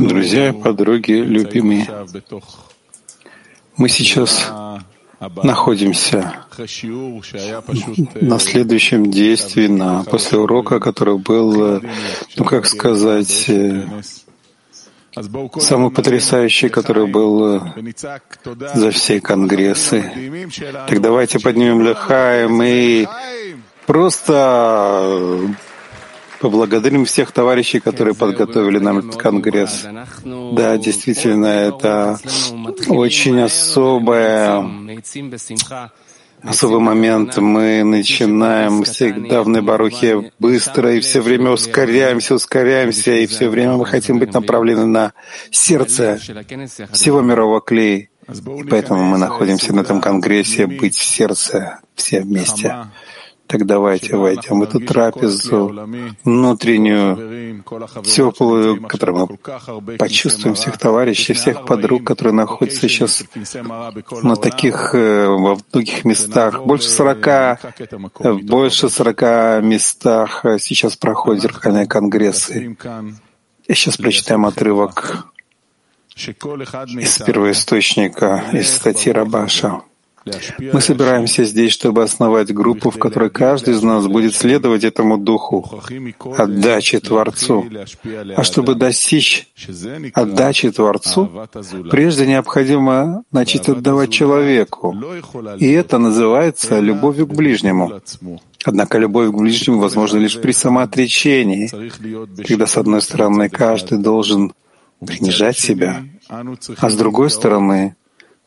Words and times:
Друзья, 0.00 0.52
подруги, 0.52 1.12
любимые, 1.12 1.86
мы 3.76 3.88
сейчас 3.88 4.50
находимся 5.44 6.34
на 8.20 8.40
следующем 8.40 9.12
действии, 9.12 9.68
на, 9.68 10.02
после 10.02 10.38
урока, 10.38 10.80
который 10.80 11.18
был, 11.18 11.76
э, 11.76 11.80
ну 12.36 12.44
как 12.44 12.66
сказать, 12.66 13.48
э, 13.48 13.86
самый 15.60 15.92
потрясающий, 15.92 16.68
который 16.68 17.06
был 17.06 17.58
э, 17.58 17.60
за 18.74 18.90
все 18.90 19.20
конгрессы. 19.20 20.50
Так 20.88 21.00
давайте 21.00 21.38
поднимем 21.38 21.82
Лехаем 21.82 22.60
и 22.60 23.06
просто 23.88 25.56
Поблагодарим 26.40 27.04
всех 27.04 27.32
товарищей, 27.32 27.80
которые 27.80 28.14
подготовили 28.14 28.78
нам 28.78 28.98
этот 28.98 29.16
конгресс. 29.16 29.84
Да, 30.24 30.76
действительно, 30.76 31.46
это 31.46 32.20
очень 32.88 33.40
особое 33.40 34.64
особый 36.40 36.78
момент. 36.78 37.36
Мы 37.38 37.82
начинаем 37.82 38.84
всегда 38.84 39.42
в 39.42 39.48
Небарухе 39.48 40.30
быстро 40.38 40.94
и 40.94 41.00
все 41.00 41.20
время 41.20 41.50
ускоряемся, 41.50 42.36
ускоряемся, 42.36 43.12
и 43.14 43.26
все 43.26 43.48
время 43.48 43.76
мы 43.76 43.86
хотим 43.86 44.20
быть 44.20 44.32
направлены 44.32 44.86
на 44.86 45.12
сердце 45.50 46.20
всего 46.92 47.20
мирового 47.20 47.60
клея. 47.60 48.10
И 48.28 48.62
поэтому 48.62 49.02
мы 49.04 49.18
находимся 49.18 49.74
на 49.74 49.80
этом 49.80 50.00
конгрессе, 50.00 50.68
быть 50.68 50.94
в 50.94 51.04
сердце 51.04 51.80
все 51.96 52.20
вместе. 52.20 52.76
Так 53.48 53.64
давайте 53.64 54.14
войдем 54.14 54.60
в 54.60 54.62
эту 54.62 54.78
трапезу 54.78 55.74
внутреннюю, 56.22 57.64
теплую, 58.04 58.82
которую 58.82 59.28
мы 59.30 59.96
почувствуем 59.96 60.54
всех 60.54 60.76
товарищей, 60.76 61.32
всех 61.32 61.64
подруг, 61.64 62.04
которые 62.04 62.34
находятся 62.34 62.88
сейчас 62.88 63.24
на 64.22 64.36
таких, 64.36 64.94
э, 64.94 65.28
во 65.28 65.56
многих 65.72 66.04
местах. 66.04 66.62
Больше 66.66 66.90
сорока, 66.90 67.58
больше 68.42 68.90
сорока 68.90 69.60
местах 69.62 70.44
сейчас 70.58 70.96
проходят 70.96 71.42
зеркальные 71.42 71.86
конгрессы. 71.86 72.76
Я 73.66 73.74
сейчас 73.74 73.96
прочитаем 73.96 74.44
отрывок 74.44 75.32
из 76.16 77.18
первоисточника, 77.18 78.44
из 78.52 78.74
статьи 78.74 79.10
Рабаша. 79.10 79.82
Мы 80.72 80.80
собираемся 80.80 81.44
здесь, 81.44 81.72
чтобы 81.72 82.02
основать 82.02 82.52
группу, 82.52 82.90
в 82.90 82.98
которой 82.98 83.30
каждый 83.30 83.74
из 83.74 83.82
нас 83.82 84.06
будет 84.06 84.34
следовать 84.34 84.84
этому 84.84 85.18
духу 85.18 85.80
отдачи 86.36 87.00
Творцу. 87.00 87.66
А 88.36 88.44
чтобы 88.44 88.74
достичь 88.74 89.48
отдачи 90.14 90.70
Творцу, 90.70 91.48
прежде 91.90 92.26
необходимо 92.26 93.24
начать 93.32 93.68
отдавать 93.68 94.10
человеку. 94.10 94.96
И 95.58 95.70
это 95.70 95.98
называется 95.98 96.80
любовью 96.80 97.26
к 97.26 97.34
ближнему. 97.34 98.00
Однако 98.64 98.98
любовь 98.98 99.30
к 99.30 99.34
ближнему 99.34 99.78
возможна 99.78 100.18
лишь 100.18 100.40
при 100.40 100.52
самоотречении, 100.52 101.70
когда, 102.42 102.66
с 102.66 102.76
одной 102.76 103.00
стороны, 103.02 103.48
каждый 103.48 103.98
должен 103.98 104.52
принижать 105.04 105.58
себя, 105.58 106.02
а 106.28 106.90
с 106.90 106.94
другой 106.94 107.30
стороны, 107.30 107.96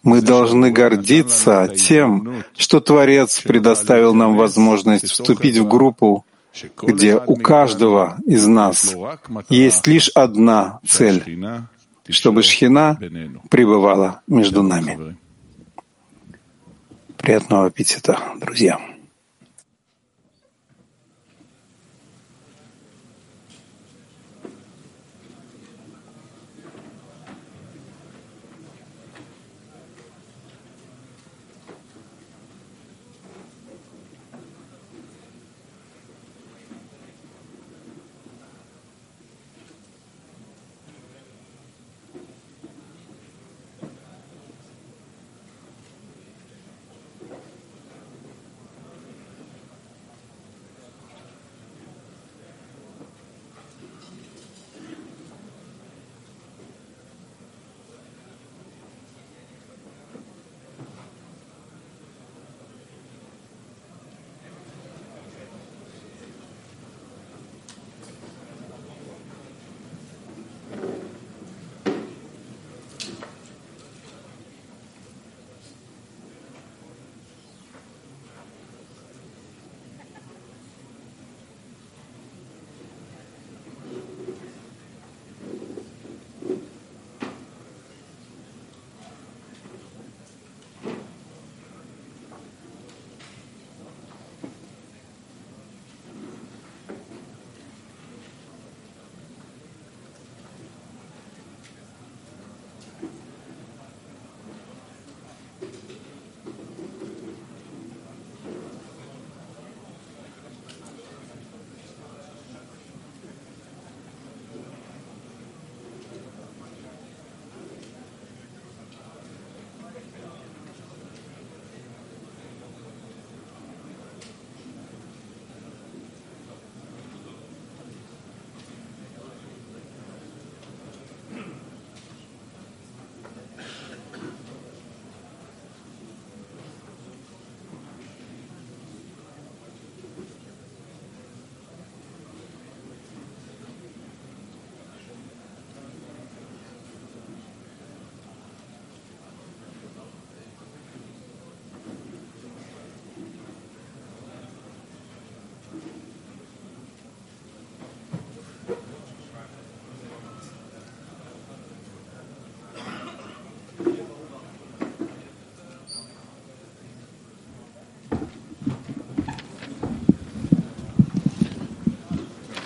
мы 0.04 0.22
должны 0.22 0.72
гордиться 0.72 1.68
тем, 1.68 2.44
что 2.58 2.80
Творец 2.80 3.42
предоставил 3.42 4.14
нам 4.14 4.36
возможность 4.36 5.10
вступить 5.10 5.58
в 5.58 5.68
группу, 5.68 6.26
где 6.82 7.16
у 7.18 7.36
каждого 7.36 8.18
из 8.26 8.46
нас 8.48 8.96
есть 9.50 9.88
лишь 9.88 10.10
одна 10.10 10.80
цель— 10.86 11.24
чтобы 12.10 12.44
Шхина 12.44 13.00
пребывала 13.50 14.22
между 14.28 14.64
нами. 14.64 15.16
Приятного 17.18 17.68
аппетита, 17.68 18.20
друзья! 18.38 18.80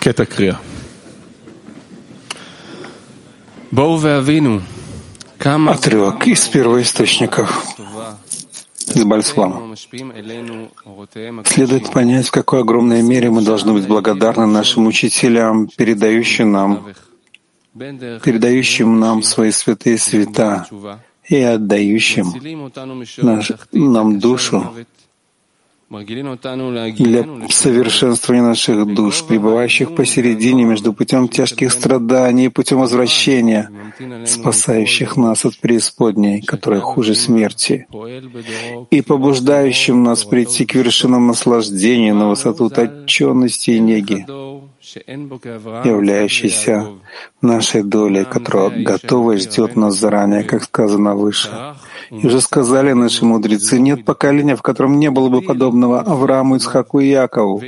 קטע 0.05 0.25
קריאה. 0.25 0.55
בואו 3.71 4.01
והבינו 4.01 4.59
כמה 5.39 5.71
Отрывок 5.71 6.27
из 6.27 6.47
первоисточников. 6.47 7.49
с 8.93 9.03
Бальсвам. 9.03 9.75
Следует 11.45 11.91
понять, 11.91 12.27
в 12.27 12.31
какой 12.31 12.61
огромной 12.61 13.01
мере 13.01 13.29
мы 13.29 13.41
должны 13.41 13.73
быть 13.73 13.87
благодарны 13.87 14.45
нашим 14.45 14.87
учителям, 14.87 15.67
передающим 15.67 16.51
нам, 16.51 16.85
передающим 17.73 18.99
нам 18.99 19.23
свои 19.23 19.51
святые 19.51 19.97
света 19.97 20.67
и 21.27 21.37
отдающим 21.41 22.33
наш, 23.21 23.51
нам 23.71 24.19
душу 24.19 24.73
для 25.88 27.48
совершенствования 27.48 28.42
наших 28.42 28.92
душ, 28.92 29.22
пребывающих 29.24 29.94
посередине 29.94 30.64
между 30.64 30.92
путем 30.92 31.28
тяжких 31.28 31.70
страданий 31.70 32.46
и 32.46 32.48
путем 32.48 32.80
возвращения, 32.80 33.70
спасающих 34.26 35.16
нас 35.16 35.44
от 35.44 35.58
преисподней, 35.58 36.42
которая 36.42 36.80
хуже 36.80 37.14
смерти, 37.14 37.86
и 38.90 39.00
побуждающим 39.00 40.02
нас 40.02 40.24
прийти 40.24 40.66
к 40.66 40.74
вершинам 40.74 41.28
наслаждения 41.28 42.14
на 42.14 42.30
высоту 42.30 42.68
точенности 42.68 43.70
и 43.70 43.78
неги, 43.78 44.26
являющейся 45.86 46.88
нашей 47.40 47.84
долей, 47.84 48.24
которая 48.24 48.70
готова 48.70 49.32
и 49.32 49.36
ждет 49.36 49.76
нас 49.76 49.94
заранее, 49.94 50.42
как 50.42 50.64
сказано 50.64 51.14
выше. 51.14 51.76
И 52.10 52.26
уже 52.26 52.40
сказали 52.40 52.92
наши 52.92 53.24
мудрецы, 53.24 53.78
нет 53.78 54.04
поколения, 54.04 54.56
в 54.56 54.62
котором 54.62 54.98
не 54.98 55.10
было 55.10 55.28
бы 55.28 55.42
подобного 55.42 56.00
Аврааму, 56.00 56.56
Ицхаку 56.56 57.00
и 57.00 57.08
Якову. 57.08 57.62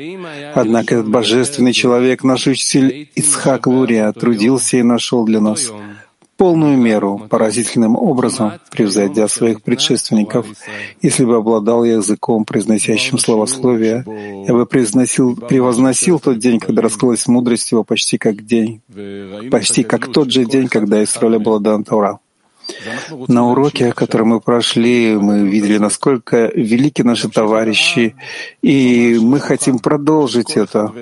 Однако 0.55 0.97
этот 0.97 1.11
божественный 1.11 1.73
человек, 1.73 2.25
наш 2.25 2.47
учитель 2.47 3.11
Ицхак 3.15 3.67
Лурия, 3.67 4.13
трудился 4.13 4.77
и 4.77 4.83
нашел 4.83 5.25
для 5.25 5.41
нас 5.41 5.73
полную 6.39 6.79
меру, 6.79 7.27
поразительным 7.29 7.97
образом 7.97 8.53
превзойдя 8.71 9.27
своих 9.29 9.61
предшественников. 9.61 10.47
Если 11.03 11.25
бы 11.25 11.37
обладал 11.37 11.85
языком, 11.85 12.45
произносящим 12.45 13.19
словословие, 13.19 14.05
я 14.47 14.55
бы 14.55 14.65
произносил, 14.65 15.37
превозносил 15.37 16.21
тот 16.21 16.39
день, 16.39 16.61
когда 16.61 16.81
раскрылась 16.83 17.27
мудрость 17.27 17.73
его 17.73 17.83
почти 17.83 18.19
как 18.19 18.47
день, 18.47 18.81
почти 19.51 19.83
как 19.83 20.13
тот 20.13 20.31
же 20.31 20.45
день, 20.45 20.69
когда 20.69 21.03
Исраиль 21.03 21.39
был 21.41 21.59
дан 21.59 21.83
Тора. 21.83 22.21
На 23.29 23.47
уроке, 23.49 23.93
который 23.93 24.27
мы 24.27 24.41
прошли, 24.41 25.17
мы 25.17 25.49
видели, 25.49 25.79
насколько 25.79 26.51
велики 26.55 27.03
наши 27.03 27.29
товарищи, 27.29 28.15
и 28.63 29.19
мы 29.21 29.41
хотим 29.41 29.79
продолжить 29.79 30.57
это, 30.57 30.93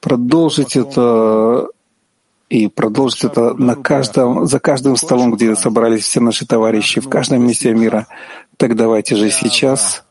продолжить 0.00 0.76
это 0.76 1.68
и 2.48 2.66
продолжить 2.68 3.24
это 3.24 3.54
на 3.54 3.76
каждом, 3.76 4.46
за 4.46 4.58
каждым 4.58 4.96
столом, 4.96 5.32
где 5.32 5.54
собрались 5.54 6.04
все 6.04 6.20
наши 6.20 6.46
товарищи, 6.46 7.00
в 7.00 7.08
каждом 7.08 7.46
месте 7.46 7.72
мира. 7.72 8.06
Так 8.56 8.74
давайте 8.74 9.16
же 9.16 9.30
сейчас 9.30 10.04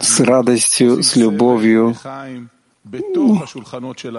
с 0.00 0.20
радостью, 0.20 1.02
с 1.02 1.16
любовью 1.16 1.96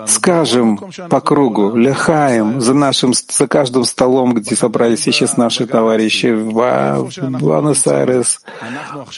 скажем 0.08 0.80
по 1.10 1.22
кругу, 1.22 1.76
лехаем 1.76 2.60
за 2.62 2.74
нашим, 2.74 3.14
за 3.14 3.48
каждым 3.48 3.84
столом, 3.86 4.34
где 4.34 4.56
собрались 4.56 5.02
сейчас 5.02 5.38
наши 5.38 5.68
товарищи, 5.68 6.34
в 6.34 6.52
Буэнос-Айрес, 7.40 8.42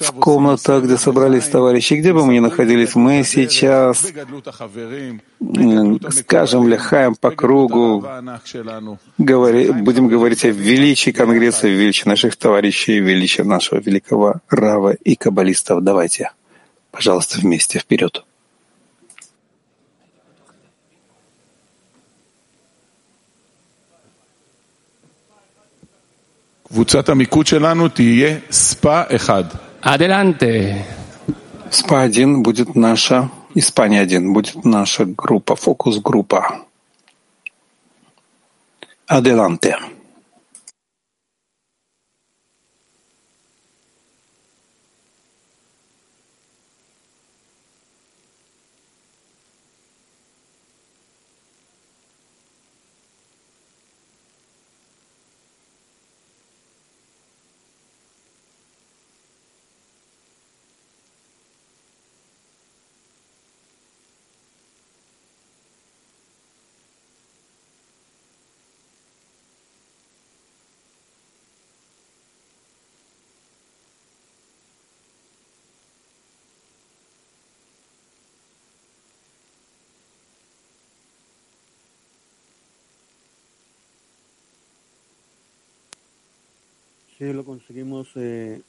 в 0.01 0.11
комнатах, 0.19 0.83
где 0.83 0.97
собрались 0.97 1.47
товарищи, 1.47 1.93
где 1.93 2.13
бы 2.13 2.25
мы 2.25 2.33
ни 2.33 2.39
находились, 2.39 2.95
мы 2.95 3.23
сейчас 3.23 4.05
скажем 6.11 6.67
лехаем 6.67 7.15
по 7.15 7.31
кругу, 7.31 8.05
говори, 9.17 9.71
будем 9.71 10.09
говорить 10.09 10.43
о 10.43 10.49
величии 10.49 11.11
Конгресса, 11.11 11.69
величии 11.69 12.07
наших 12.09 12.35
товарищей, 12.35 12.99
величии 12.99 13.43
нашего 13.43 13.79
великого 13.79 14.41
Рава 14.49 14.91
и 14.91 15.15
каббалистов. 15.15 15.81
Давайте, 15.83 16.31
пожалуйста, 16.91 17.39
вместе 17.39 17.79
вперед. 17.79 18.26
קבוצת 26.68 27.08
המיקוד 27.08 27.46
שלנו 27.46 27.88
תהיה 27.88 28.38
ספא 28.50 29.02
אחד. 29.16 29.44
Adelante. 29.84 30.82
СПА-1 31.72 32.42
будет 32.42 32.76
наша, 32.76 33.30
Испания-1 33.56 34.32
будет 34.32 34.64
наша 34.64 35.04
группа, 35.06 35.56
фокус-группа. 35.56 36.40
Adelante. 39.10 39.74
Sí, 87.17 87.33
lo 87.33 87.43
conseguimos 87.43 88.09
eh, 88.13 88.61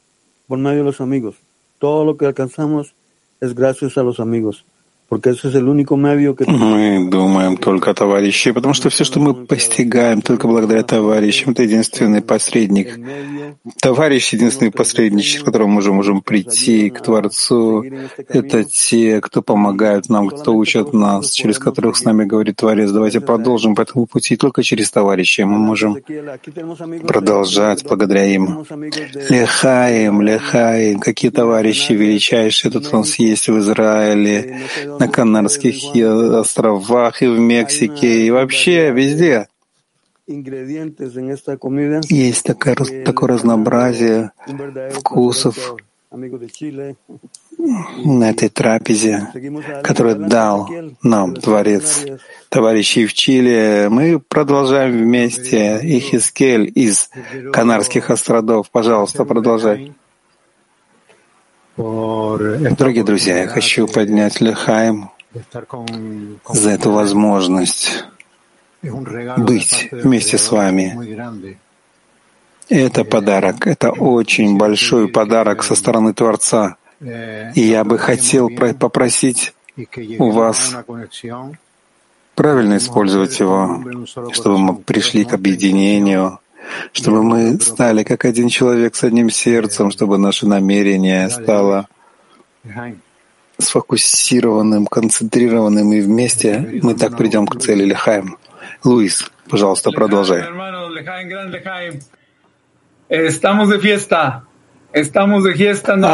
por 0.47 0.59
medio 0.59 0.79
de 0.79 0.85
los 0.85 1.03
amigos. 1.03 1.37
Todo 1.79 2.07
lo 2.07 2.17
que 2.17 2.25
alcanzamos 2.25 2.95
es 3.43 3.55
gracias 3.55 3.99
a 3.99 4.03
los 4.03 4.21
amigos. 4.21 4.65
Мы 5.11 7.09
думаем 7.11 7.57
только 7.57 7.91
о 7.91 7.95
товарищи, 7.95 8.53
потому 8.53 8.75
что 8.75 8.91
все, 8.91 9.05
что 9.05 9.21
мы 9.21 9.33
постигаем 9.33 10.21
только 10.21 10.47
благодаря 10.47 10.83
товарищам, 10.83 11.53
это 11.53 11.63
единственный 11.63 12.21
посредник. 12.21 12.99
Товарищ— 13.81 14.33
единственный 14.35 14.71
посредник, 14.71 15.25
через 15.25 15.45
которого 15.45 15.69
мы 15.69 15.81
можем 15.93 16.21
прийти 16.21 16.91
к 16.91 17.01
Творцу. 17.01 17.85
Это 18.29 18.65
те, 18.65 19.23
кто 19.23 19.41
помогают 19.41 20.11
нам, 20.11 20.29
кто 20.29 20.55
учат 20.55 20.93
нас, 20.93 21.33
через 21.33 21.59
которых 21.59 21.97
с 21.97 22.05
нами 22.05 22.27
говорит 22.27 22.57
Творец. 22.57 22.91
Давайте 22.91 23.21
продолжим 23.21 23.75
по 23.75 23.83
этому 23.83 24.07
пути. 24.07 24.37
Только 24.37 24.63
через 24.63 24.91
товарищей 24.91 25.45
мы 25.45 25.59
можем 25.59 25.97
продолжать 27.07 27.83
благодаря 27.83 28.27
им. 28.27 28.65
Лехаем, 29.31 30.21
лехаем. 30.21 31.01
Какие 31.01 31.31
товарищи 31.31 31.93
величайшие 31.93 32.71
тут 32.71 32.93
у 32.93 32.99
нас 32.99 33.19
есть 33.19 33.49
в 33.49 33.59
Израиле, 33.59 34.61
на 34.99 35.09
Канарских 35.09 35.95
островах, 36.35 37.23
и 37.23 37.27
в 37.27 37.39
Мексике, 37.39 38.27
и 38.27 38.31
вообще 38.31 38.91
везде. 38.91 39.49
Есть 42.09 42.45
такое, 42.45 42.75
такое 43.05 43.29
разнообразие 43.31 44.33
вкусов 44.93 45.77
на 48.05 48.31
этой 48.31 48.49
трапезе, 48.49 49.29
которую 49.83 50.17
дал 50.29 50.69
нам 51.03 51.35
Творец. 51.35 52.05
Товарищи 52.49 53.07
в 53.07 53.13
Чили, 53.13 53.89
мы 53.91 54.19
продолжаем 54.21 54.93
вместе. 54.93 55.79
Ихискель 55.83 56.71
из 56.75 57.11
Канарских 57.53 58.11
островов. 58.11 58.71
Пожалуйста, 58.71 59.25
продолжай. 59.25 59.93
Дорогие 61.79 63.05
друзья, 63.05 63.39
я 63.39 63.47
хочу 63.47 63.87
поднять 63.87 64.41
Лехаим 64.41 65.11
за 66.49 66.71
эту 66.71 66.91
возможность 66.91 68.05
быть 68.83 69.89
вместе 69.93 70.39
с 70.39 70.51
вами. 70.51 71.57
Это 72.69 73.05
подарок, 73.05 73.69
это 73.69 73.93
очень 73.93 74.59
большой 74.59 75.07
подарок 75.07 75.63
со 75.63 75.77
стороны 75.77 76.13
Творца. 76.15 76.77
И 77.01 77.61
я 77.61 77.85
бы 77.85 77.97
хотел 77.97 78.51
попросить 78.51 79.55
у 80.19 80.31
вас 80.31 80.75
правильно 82.35 82.79
использовать 82.79 83.39
его, 83.39 83.85
чтобы 84.33 84.59
мы 84.59 84.75
пришли 84.75 85.25
к 85.25 85.33
объединению, 85.33 86.41
чтобы 86.93 87.23
мы 87.23 87.61
стали 87.61 88.03
как 88.03 88.25
один 88.25 88.49
человек 88.49 88.95
с 88.95 89.05
одним 89.05 89.31
сердцем, 89.31 89.91
чтобы 89.91 90.19
наше 90.19 90.47
намерение 90.47 91.29
стало 91.31 91.89
сфокусированным, 93.59 94.87
концентрированным, 94.87 95.93
и 95.93 96.01
вместе 96.01 96.81
мы 96.83 96.95
так 96.95 97.17
придем 97.17 97.47
к 97.47 97.59
цели 97.61 97.85
Лихаем. 97.85 98.39
Луис, 98.85 99.31
пожалуйста, 99.49 99.91
продолжай. 99.91 100.45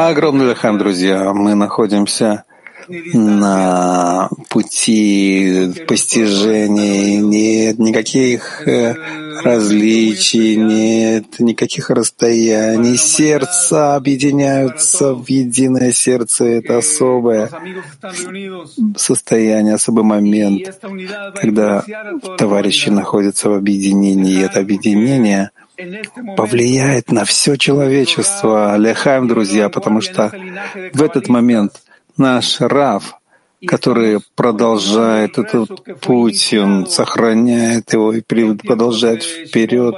Огромный 0.09 0.49
лехам, 0.49 0.79
друзья. 0.79 1.33
Мы 1.33 1.55
находимся 1.55 2.45
на 2.89 4.29
пути 4.51 5.85
постижения. 5.87 7.21
Нет 7.21 7.79
никаких 7.79 8.67
э, 8.67 8.95
различий, 9.43 10.57
нет 10.57 11.39
никаких 11.39 11.91
расстояний. 11.91 12.97
Сердца 12.97 13.95
объединяются 13.97 15.15
в 15.15 15.29
единое 15.29 15.93
сердце. 15.93 16.45
Это 16.45 16.79
особое 16.79 17.51
состояние, 18.97 19.75
особый 19.75 20.05
момент, 20.05 20.79
когда 21.35 21.85
товарищи 22.39 22.89
находятся 22.89 23.51
в 23.51 23.55
объединении. 23.55 24.35
И 24.35 24.41
это 24.41 24.61
объединение 24.61 25.51
повлияет 26.37 27.11
на 27.11 27.25
все 27.25 27.57
человечество. 27.57 28.77
Лехаем, 28.77 29.29
друзья, 29.29 29.69
потому 29.69 30.01
что 30.01 30.33
в 30.93 31.03
этот 31.03 31.29
момент 31.29 31.81
наш 32.17 32.61
Рав, 32.61 33.19
который 33.67 34.21
продолжает 34.35 35.39
этот 35.39 36.01
путь, 36.01 36.55
он 36.55 36.87
сохраняет 36.87 37.93
его 37.93 38.13
и 38.13 38.21
продолжает 38.21 39.23
вперед. 39.23 39.97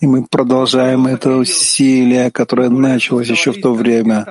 И 0.00 0.06
мы 0.06 0.24
продолжаем 0.24 1.06
это 1.06 1.36
усилие, 1.36 2.30
которое 2.30 2.68
началось 2.68 3.28
еще 3.28 3.52
в 3.52 3.60
то 3.60 3.72
время, 3.72 4.26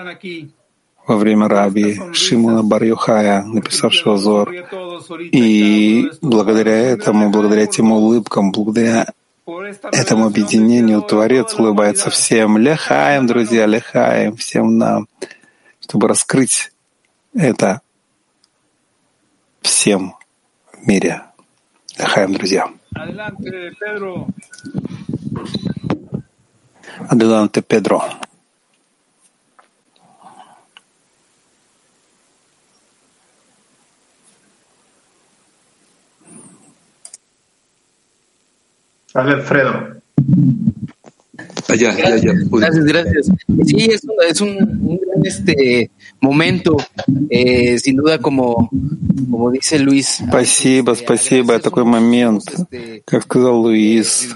во 1.07 1.17
время 1.17 1.47
Раби 1.47 1.99
Шимона 2.13 2.63
Бар-Юхая, 2.63 3.43
написавшего 3.43 4.17
Зор. 4.17 4.51
И 5.31 6.09
благодаря 6.21 6.77
этому, 6.77 7.29
благодаря 7.29 7.63
этим 7.63 7.91
улыбкам, 7.91 8.51
благодаря 8.51 9.07
этому 9.91 10.25
объединению 10.25 11.01
Творец 11.01 11.53
улыбается 11.55 12.09
всем. 12.09 12.57
Лехаем, 12.57 13.27
друзья, 13.27 13.65
лехаем 13.65 14.35
всем 14.35 14.77
нам 14.77 15.07
чтобы 15.85 16.07
раскрыть 16.07 16.71
это 17.35 17.81
всем 19.61 20.15
в 20.73 20.87
мире. 20.87 21.21
Лехаем, 21.97 22.33
друзья. 22.33 22.73
Adelante, 27.07 27.61
Pedro. 27.61 28.01
Alfredo. 39.13 40.01
Allá, 41.67 41.89
allá. 41.91 42.33
Gracias, 42.51 42.85
gracias. 42.85 43.27
Sí, 43.65 43.87
es 43.91 44.03
un, 44.03 44.11
es 44.29 44.41
un, 44.41 44.49
un 44.81 44.99
gran 44.99 45.25
este, 45.25 45.89
моменту, 46.21 46.79
э, 47.29 47.77
sin 47.77 47.97
duda, 47.97 48.17
como, 48.19 48.69
como 49.29 49.51
dice 49.51 49.77
Luis. 49.79 50.21
Спасибо, 50.27 50.93
спасибо. 50.93 51.59
Такой 51.59 51.83
момент, 51.83 52.43
как 53.05 53.23
сказал 53.23 53.61
Луис, 53.61 54.29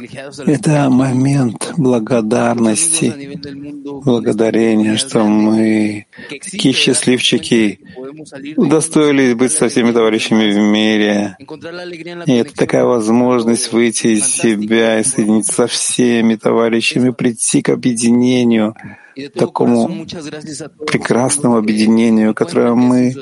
это 0.46 0.90
момент 0.90 1.74
благодарности, 1.78 3.40
благодарения, 3.84 4.98
что 4.98 5.24
мы 5.24 6.06
такие 6.30 6.74
счастливчики, 6.74 7.80
удостоились 8.56 9.36
быть 9.36 9.52
со 9.52 9.70
всеми 9.70 9.92
товарищами 9.92 10.52
в 10.52 10.58
мире. 10.58 11.38
И 12.26 12.34
это 12.34 12.54
такая 12.54 12.84
возможность 12.84 13.72
выйти 13.72 14.08
из 14.08 14.26
себя 14.26 15.00
и 15.00 15.04
соединиться 15.04 15.54
со 15.54 15.68
всеми 15.68 16.36
товарищами, 16.36 17.10
прийти 17.12 17.62
к 17.62 17.70
объединению, 17.70 18.76
такому 19.36 20.06
прекрасному 20.88 21.58
объединению, 21.58 22.34
которое 22.34 22.74
мы 22.76 23.14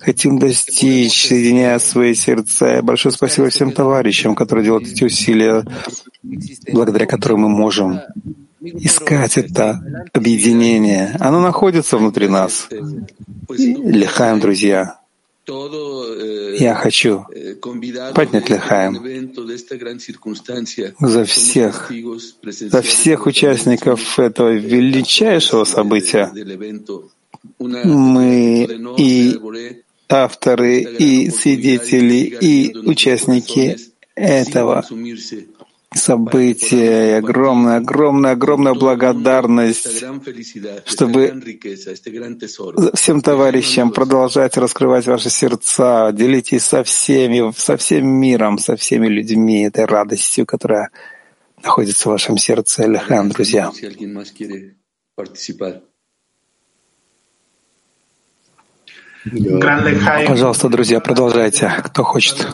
хотим 0.00 0.38
достичь, 0.38 1.28
соединяя 1.28 1.78
свои 1.78 2.14
сердца. 2.14 2.78
И 2.78 2.82
большое 2.82 3.12
спасибо 3.12 3.48
всем 3.48 3.72
товарищам, 3.72 4.34
которые 4.34 4.64
делают 4.64 4.88
эти 4.88 5.04
усилия, 5.04 5.64
благодаря 6.72 7.06
которым 7.06 7.40
мы 7.40 7.48
можем 7.48 8.00
искать 8.60 9.38
это 9.38 9.80
объединение. 10.12 11.16
Оно 11.20 11.40
находится 11.40 11.96
внутри 11.96 12.28
нас. 12.28 12.68
Лихаем, 13.48 14.40
друзья. 14.40 14.98
Я 15.48 16.74
хочу 16.74 17.24
поднять 18.14 18.50
Лехаем 18.50 18.94
за 21.00 21.24
всех, 21.24 21.90
за 22.42 22.82
всех 22.82 23.26
участников 23.26 24.18
этого 24.18 24.52
величайшего 24.52 25.64
события. 25.64 26.30
Мы 27.58 28.68
и 28.98 29.38
авторы, 30.08 30.80
и 30.80 31.30
свидетели, 31.30 32.36
и 32.40 32.76
участники 32.76 33.76
этого 34.14 34.84
событие, 35.98 37.10
и 37.10 37.12
огромная, 37.12 37.76
огромная, 37.76 38.32
огромная 38.32 38.74
благодарность, 38.74 40.04
чтобы 40.86 41.42
всем 42.94 43.20
товарищам 43.20 43.90
продолжать 43.90 44.56
раскрывать 44.56 45.06
ваши 45.06 45.28
сердца, 45.30 46.10
делитесь 46.12 46.64
со 46.64 46.82
всеми, 46.84 47.52
со 47.56 47.76
всем 47.76 48.06
миром, 48.06 48.58
со 48.58 48.76
всеми 48.76 49.08
людьми, 49.08 49.64
этой 49.64 49.84
радостью, 49.84 50.46
которая 50.46 50.90
находится 51.62 52.08
в 52.08 52.12
вашем 52.12 52.38
сердце. 52.38 52.86
Лехан, 52.86 53.28
друзья. 53.28 53.70
Пожалуйста, 60.26 60.68
друзья, 60.68 61.00
продолжайте. 61.00 61.70
Кто 61.84 62.04
хочет. 62.04 62.46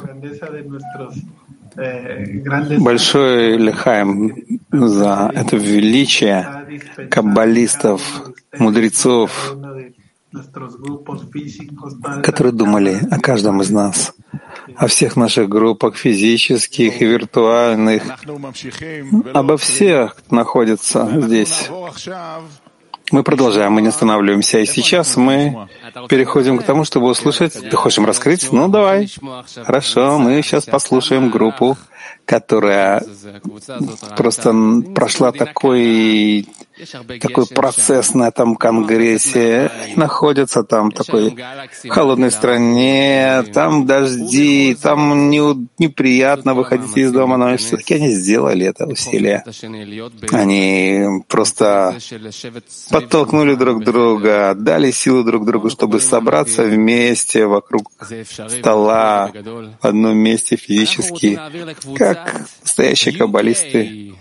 Большой 1.77 3.57
лихаем 3.57 4.33
за 4.71 5.31
это 5.35 5.57
величие 5.57 6.47
каббалистов, 7.11 8.03
мудрецов, 8.59 9.57
которые 12.23 12.53
думали 12.53 12.99
о 13.11 13.19
каждом 13.19 13.61
из 13.63 13.71
нас, 13.71 14.15
о 14.77 14.87
всех 14.87 15.17
наших 15.17 15.49
группах 15.49 15.97
физических 15.97 17.01
и 17.01 17.07
виртуальных, 17.07 18.03
обо 19.33 19.57
всех, 19.57 20.17
кто 20.17 20.35
находится 20.37 21.09
здесь. 21.21 21.71
Мы 23.11 23.23
продолжаем, 23.23 23.73
мы 23.73 23.83
не 23.83 23.89
останавливаемся. 23.89 24.59
И 24.61 24.67
сейчас 24.67 25.17
мы 25.17 25.69
переходим 26.09 26.59
к 26.59 26.65
тому, 26.65 26.85
чтобы 26.85 27.09
услышать. 27.09 27.53
Ты 27.53 27.77
хочешь 27.77 28.05
раскрыть? 28.05 28.51
Ну, 28.51 28.69
давай. 28.69 29.13
Хорошо, 29.63 30.19
мы 30.19 30.43
сейчас 30.43 30.65
послушаем 30.65 31.31
группу 31.31 31.77
которая 32.25 33.03
просто 34.17 34.55
прошла 34.95 35.33
такой, 35.33 36.49
такой 37.21 37.47
процесс 37.47 38.15
на 38.15 38.29
этом 38.29 38.57
конгрессе, 38.57 39.71
находится 39.97 40.65
там 40.65 40.91
такой 40.91 41.37
в 41.85 41.89
холодной 41.89 42.31
стране, 42.31 43.45
там 43.53 43.87
дожди, 43.87 44.77
там 44.81 45.31
не, 45.31 45.41
неприятно 45.79 46.55
выходить 46.55 46.97
из 46.97 47.13
дома, 47.13 47.37
но 47.37 47.57
все-таки 47.57 47.95
они 47.95 48.11
сделали 48.11 48.67
это 48.67 48.87
усилие. 48.87 49.45
Они 50.33 51.23
просто 51.29 51.99
подтолкнули 52.91 53.55
друг 53.55 53.85
друга, 53.85 54.55
дали 54.57 54.91
силу 54.91 55.25
друг 55.25 55.45
другу, 55.45 55.69
чтобы 55.71 56.01
собраться 56.01 56.63
вместе 56.65 57.47
вокруг 57.47 57.91
стола, 58.49 59.31
в 59.81 59.87
одном 59.87 60.17
месте 60.17 60.57
физически, 60.57 61.39
как 61.95 62.41
настоящие 62.63 63.17
каббалисты, 63.17 64.15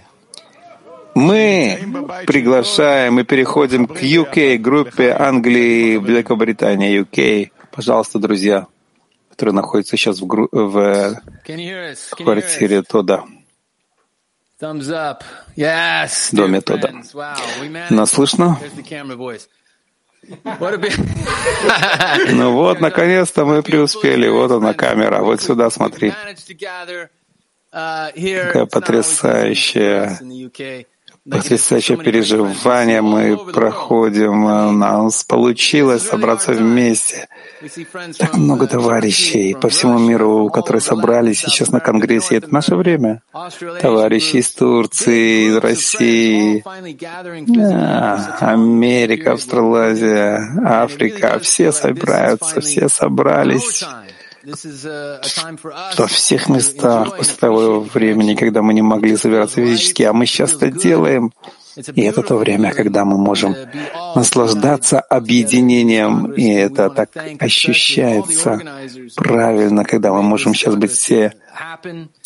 мы 1.16 1.80
приглашаем 2.26 3.20
и 3.20 3.24
переходим 3.24 3.88
к 3.88 4.02
UK, 4.02 4.58
группе 4.58 5.12
Англии, 5.12 6.00
Великобритании, 6.00 7.02
UK. 7.02 7.52
Пожалуйста, 7.72 8.20
друзья, 8.20 8.68
которые 9.30 9.54
находятся 9.56 9.98
сейчас 9.98 10.20
в, 10.20 10.26
гру... 10.26 10.48
в 10.52 11.22
квартире 12.18 12.82
Тода. 12.84 13.24
Yes, 15.56 16.30
доме 16.32 16.62
Тода. 16.62 16.92
Нас 17.90 18.12
слышно? 18.12 18.60
ну 22.32 22.54
вот, 22.54 22.80
наконец-то 22.80 23.46
мы 23.46 23.62
преуспели. 23.62 24.30
Вот 24.30 24.52
она 24.52 24.74
камера. 24.74 25.22
Вот 25.22 25.42
сюда 25.42 25.70
смотри. 25.70 26.14
Какая 27.74 28.66
потрясающая 28.68 30.20
потрясающее 31.30 31.98
переживание 31.98 33.02
мы 33.02 33.38
проходим. 33.38 34.46
У 34.46 34.72
нас 34.72 35.24
получилось 35.24 36.04
собраться 36.04 36.52
вместе. 36.52 37.28
Так 38.18 38.36
много 38.36 38.68
товарищей 38.68 39.56
по 39.56 39.70
всему 39.70 40.00
миру, 40.00 40.50
которые 40.50 40.82
собрались 40.82 41.40
сейчас 41.40 41.72
на 41.72 41.80
Конгрессе. 41.80 42.38
Это 42.38 42.54
наше 42.54 42.76
время. 42.76 43.22
Товарищи 43.82 44.38
из 44.38 44.52
Турции, 44.52 45.48
из 45.48 45.58
России, 45.58 46.64
Америка, 48.42 49.34
Австралазия, 49.34 50.42
Африка. 50.66 51.40
Все 51.40 51.72
собираются, 51.72 52.60
все 52.62 52.90
собрались 52.90 53.86
во 55.98 56.08
всех 56.08 56.50
местах 56.50 57.18
после 57.18 57.36
того 57.36 57.80
времени, 57.82 58.36
когда 58.36 58.62
мы 58.62 58.74
не 58.74 58.82
могли 58.82 59.16
собираться 59.16 59.56
физически, 59.62 60.04
а 60.04 60.14
мы 60.14 60.26
сейчас 60.26 60.54
это 60.54 60.70
делаем. 60.70 61.32
И 61.96 62.02
это 62.02 62.22
то 62.22 62.36
время, 62.36 62.72
когда 62.72 63.04
мы 63.04 63.18
можем 63.18 63.56
наслаждаться 64.16 65.00
объединением, 65.00 66.32
и 66.34 66.52
это 66.54 66.92
так 66.92 67.10
ощущается 67.40 68.62
правильно, 69.16 69.84
когда 69.84 70.14
мы 70.14 70.22
можем 70.22 70.54
сейчас 70.54 70.76
быть 70.76 70.92
все 70.92 71.34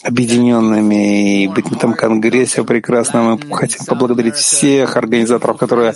объединенными 0.04 1.44
и 1.44 1.48
быть 1.48 1.72
на 1.72 1.78
этом 1.78 1.94
конгрессе 1.94 2.64
прекрасном. 2.66 3.40
Мы 3.48 3.56
хотим 3.56 3.86
поблагодарить 3.86 4.36
всех 4.36 4.98
организаторов, 4.98 5.58
которые 5.58 5.94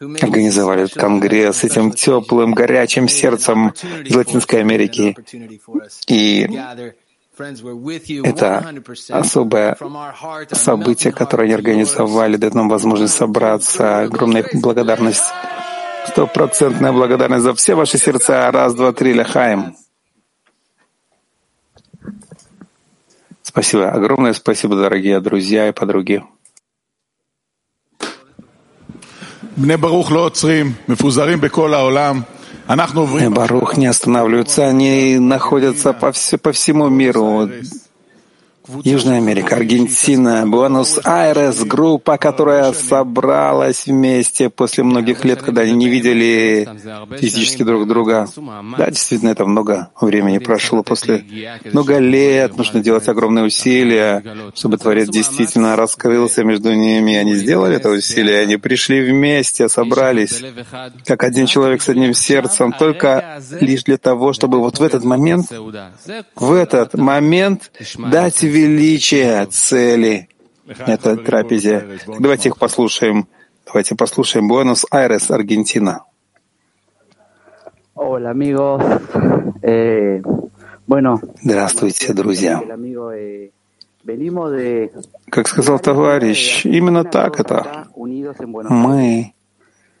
организовали 0.00 0.84
этот 0.84 0.94
конгресс 0.94 1.64
этим 1.64 1.92
теплым, 1.92 2.52
горячим 2.52 3.08
сердцем 3.08 3.72
из 4.04 4.14
Латинской 4.14 4.60
Америки. 4.60 5.16
И 6.08 6.48
это 8.24 8.74
особое 9.08 9.76
событие, 10.52 11.12
которое 11.12 11.44
они 11.44 11.54
организовали, 11.54 12.36
дает 12.36 12.54
нам 12.54 12.68
возможность 12.68 13.14
собраться. 13.14 14.00
Огромная 14.02 14.44
благодарность, 14.54 15.24
стопроцентная 16.06 16.92
благодарность 16.92 17.44
за 17.44 17.54
все 17.54 17.74
ваши 17.74 17.98
сердца. 17.98 18.50
Раз, 18.50 18.74
два, 18.74 18.92
три, 18.92 19.12
ляхаем. 19.12 19.76
Спасибо. 23.42 23.90
Огромное 23.90 24.34
спасибо, 24.34 24.76
дорогие 24.76 25.20
друзья 25.20 25.68
и 25.68 25.72
подруги. 25.72 26.22
Барух 33.30 33.76
не 33.76 33.86
останавливаются, 33.86 34.66
они 34.66 35.18
находятся 35.18 35.92
по, 35.92 36.12
все, 36.12 36.38
по 36.38 36.52
всему 36.52 36.88
миру. 36.88 37.48
Южная 38.84 39.18
Америка, 39.18 39.56
Аргентина, 39.56 40.44
Буэнос-Айрес, 40.46 41.64
группа, 41.64 42.18
которая 42.18 42.72
собралась 42.72 43.86
вместе 43.86 44.50
после 44.50 44.84
многих 44.84 45.24
лет, 45.24 45.42
когда 45.42 45.62
они 45.62 45.72
не 45.72 45.88
видели 45.88 46.68
физически 47.18 47.62
друг 47.62 47.88
друга. 47.88 48.28
Да, 48.76 48.90
действительно, 48.90 49.30
это 49.30 49.46
много 49.46 49.88
времени 50.00 50.38
прошло. 50.38 50.82
После 50.82 51.24
много 51.72 51.98
лет 51.98 52.56
нужно 52.56 52.80
делать 52.80 53.08
огромные 53.08 53.46
усилия, 53.46 54.22
чтобы 54.54 54.76
Творец 54.76 55.08
действительно 55.08 55.76
раскрылся 55.76 56.44
между 56.44 56.74
ними. 56.74 57.14
Они 57.14 57.34
сделали 57.34 57.76
это 57.76 57.88
усилие, 57.88 58.40
они 58.40 58.56
пришли 58.56 59.00
вместе, 59.00 59.68
собрались, 59.68 60.42
как 61.06 61.24
один 61.24 61.46
человек 61.46 61.82
с 61.82 61.88
одним 61.88 62.12
сердцем, 62.14 62.72
только 62.72 63.40
лишь 63.60 63.84
для 63.84 63.96
того, 63.96 64.32
чтобы 64.32 64.58
вот 64.58 64.78
в 64.78 64.82
этот 64.82 65.04
момент, 65.04 65.46
в 66.36 66.52
этот 66.52 66.94
момент 66.94 67.70
дать 68.10 68.42
величие 68.58 69.46
цели 69.46 70.28
этой 70.86 71.16
трапезе. 71.16 71.98
Давайте 72.18 72.48
их 72.48 72.56
послушаем. 72.58 73.26
Давайте 73.66 73.94
послушаем 73.94 74.48
Буэнос-Айрес, 74.48 75.30
Аргентина. 75.30 76.04
Eh, 79.60 80.22
Здравствуйте, 81.42 82.12
друзья. 82.14 82.62
Как 85.28 85.48
сказал 85.48 85.78
товарищ, 85.78 86.64
именно 86.64 87.04
так 87.04 87.40
это. 87.40 87.88
Мы 87.94 89.34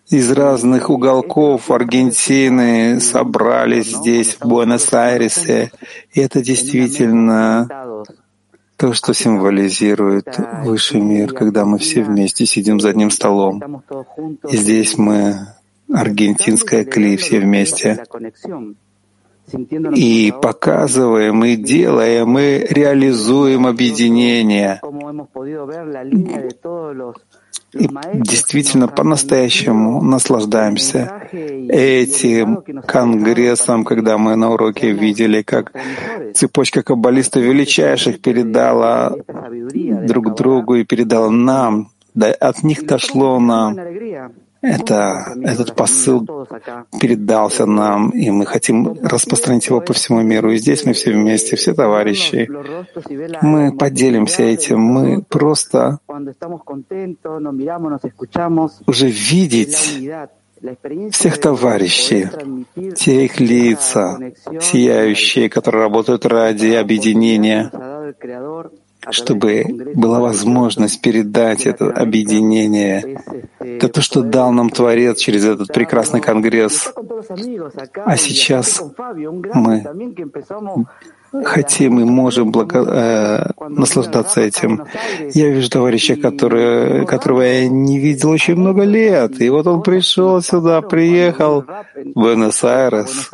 из 0.08 0.32
разных 0.32 0.88
уголков 0.88 1.70
Аргентины 1.70 3.00
собрались 3.00 3.96
здесь, 3.96 4.36
в 4.36 4.46
Буэнос-Айресе. 4.46 5.70
И 6.12 6.20
это 6.20 6.40
действительно 6.40 7.68
то, 8.78 8.94
что 8.94 9.12
символизирует 9.12 10.38
высший 10.64 11.00
мир, 11.00 11.32
когда 11.32 11.64
мы 11.64 11.78
все 11.78 12.02
вместе 12.02 12.46
сидим 12.46 12.78
за 12.78 12.90
одним 12.90 13.10
столом. 13.10 13.82
И 14.48 14.56
здесь 14.56 14.96
мы, 14.96 15.34
аргентинская 15.92 16.84
кли, 16.84 17.16
все 17.16 17.40
вместе. 17.40 18.04
И 19.96 20.32
показываем, 20.42 21.44
и 21.44 21.56
делаем, 21.56 22.38
и 22.38 22.72
реализуем 22.72 23.66
объединение 23.66 24.80
и 27.72 27.88
действительно 28.14 28.88
по-настоящему 28.88 30.02
наслаждаемся 30.02 31.22
этим 31.32 32.62
конгрессом, 32.86 33.84
когда 33.84 34.16
мы 34.18 34.36
на 34.36 34.50
уроке 34.50 34.92
видели, 34.92 35.42
как 35.42 35.72
цепочка 36.34 36.82
каббалистов 36.82 37.42
величайших 37.42 38.20
передала 38.20 39.14
друг 40.06 40.34
другу 40.34 40.76
и 40.76 40.84
передала 40.84 41.30
нам, 41.30 41.90
да, 42.14 42.32
от 42.32 42.62
них 42.62 42.86
дошло 42.86 43.38
нам 43.38 43.76
это, 44.60 45.34
этот 45.42 45.74
посыл 45.74 46.26
передался 47.00 47.66
нам, 47.66 48.10
и 48.10 48.30
мы 48.30 48.44
хотим 48.44 48.98
распространить 49.02 49.66
его 49.68 49.80
по 49.80 49.92
всему 49.92 50.22
миру. 50.22 50.50
И 50.52 50.58
здесь 50.58 50.84
мы 50.84 50.92
все 50.92 51.12
вместе, 51.12 51.56
все 51.56 51.74
товарищи. 51.74 52.48
Мы 53.42 53.76
поделимся 53.76 54.42
этим. 54.42 54.80
Мы 54.80 55.22
просто 55.22 55.98
уже 58.86 59.06
видеть 59.06 60.10
всех 61.12 61.38
товарищей, 61.38 62.26
те 62.96 63.24
их 63.26 63.38
лица, 63.38 64.18
сияющие, 64.60 65.48
которые 65.48 65.82
работают 65.84 66.26
ради 66.26 66.72
объединения, 66.72 67.70
чтобы 69.10 69.64
была 69.94 70.20
возможность 70.20 71.00
передать 71.00 71.66
это 71.66 71.90
объединение, 71.90 73.20
это 73.60 73.88
то, 73.88 74.00
что 74.00 74.22
дал 74.22 74.52
нам 74.52 74.70
Творец 74.70 75.18
через 75.18 75.44
этот 75.44 75.68
прекрасный 75.68 76.20
конгресс. 76.20 76.92
А 77.94 78.16
сейчас 78.16 78.82
мы 79.54 79.84
хотим 81.44 82.00
и 82.00 82.04
можем 82.04 82.50
благо, 82.50 82.78
э, 82.78 83.50
наслаждаться 83.68 84.40
этим. 84.40 84.84
Я 85.34 85.50
вижу 85.50 85.68
товарища, 85.70 86.16
который, 86.16 87.06
которого 87.06 87.42
я 87.42 87.68
не 87.68 87.98
видел 87.98 88.30
очень 88.30 88.56
много 88.56 88.84
лет, 88.84 89.40
и 89.40 89.50
вот 89.50 89.66
он 89.66 89.82
пришел 89.82 90.40
сюда, 90.40 90.80
приехал 90.80 91.62
в 91.62 92.18
Буэнос-Айрес, 92.18 93.30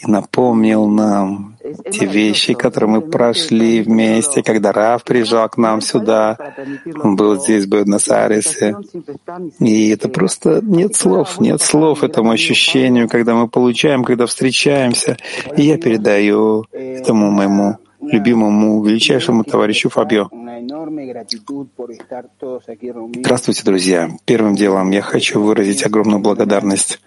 и 0.00 0.10
напомнил 0.10 0.86
нам 0.86 1.56
те 1.90 2.06
вещи, 2.06 2.54
которые 2.54 2.90
мы 2.90 3.00
прошли 3.00 3.82
вместе, 3.82 4.42
когда 4.42 4.72
Рав 4.72 5.04
приезжал 5.04 5.48
к 5.48 5.56
нам 5.56 5.80
сюда, 5.80 6.36
он 7.02 7.16
был 7.16 7.40
здесь, 7.40 7.64
в 7.64 7.68
Буэнос-Айресе. 7.68 8.76
И 9.60 9.90
это 9.90 10.08
просто 10.08 10.60
нет 10.62 10.94
слов, 10.94 11.40
нет 11.40 11.62
слов 11.62 12.02
этому 12.02 12.32
ощущению, 12.32 13.08
когда 13.08 13.34
мы 13.34 13.48
получаем, 13.48 14.04
когда 14.04 14.26
встречаемся. 14.26 15.16
И 15.56 15.62
я 15.62 15.78
передаю 15.78 16.64
этому 16.72 17.30
моему 17.30 17.78
любимому, 18.00 18.82
величайшему 18.84 19.44
товарищу 19.44 19.88
Фабио. 19.88 20.28
Здравствуйте, 23.16 23.62
друзья. 23.64 24.10
Первым 24.24 24.54
делом 24.54 24.90
я 24.90 25.00
хочу 25.00 25.40
выразить 25.40 25.86
огромную 25.86 26.20
благодарность 26.20 27.00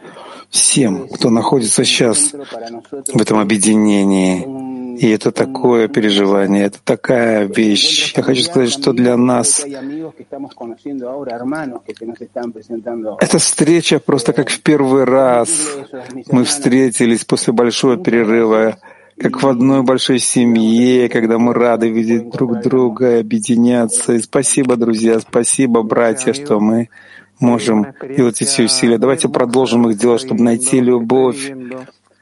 всем, 0.50 1.08
кто 1.10 1.30
находится 1.30 1.84
сейчас 1.84 2.34
в 2.92 3.22
этом 3.22 3.40
объединении. 3.40 4.68
И 4.98 5.08
это 5.10 5.32
такое 5.32 5.88
переживание, 5.88 6.66
это 6.66 6.80
такая 6.84 7.46
вещь. 7.46 8.14
Я 8.18 8.24
хочу 8.24 8.42
сказать, 8.42 8.72
что 8.72 8.94
для 8.94 9.16
нас 9.16 9.64
эта 13.20 13.38
встреча 13.38 14.00
просто 14.00 14.34
как 14.34 14.50
в 14.50 14.60
первый 14.62 15.04
раз. 15.04 15.78
Мы 16.32 16.46
встретились 16.46 17.26
после 17.26 17.54
большого 17.54 17.98
перерыва, 17.98 18.80
как 19.20 19.44
в 19.44 19.48
одной 19.48 19.84
большой 19.84 20.18
семье, 20.18 21.10
когда 21.10 21.38
мы 21.38 21.54
рады 21.54 21.90
видеть 21.90 22.32
друг 22.32 22.62
друга, 22.62 23.20
объединяться. 23.20 24.14
И 24.14 24.20
спасибо, 24.20 24.78
друзья, 24.78 25.20
спасибо, 25.20 25.84
братья, 25.84 26.34
что 26.34 26.60
мы 26.60 26.90
можем 27.40 27.94
делать 28.16 28.42
эти 28.42 28.62
усилия. 28.62 28.98
Давайте 28.98 29.30
продолжим 29.30 29.90
их 29.90 29.98
делать, 29.98 30.22
чтобы 30.22 30.44
найти 30.44 30.80
любовь. 30.80 31.52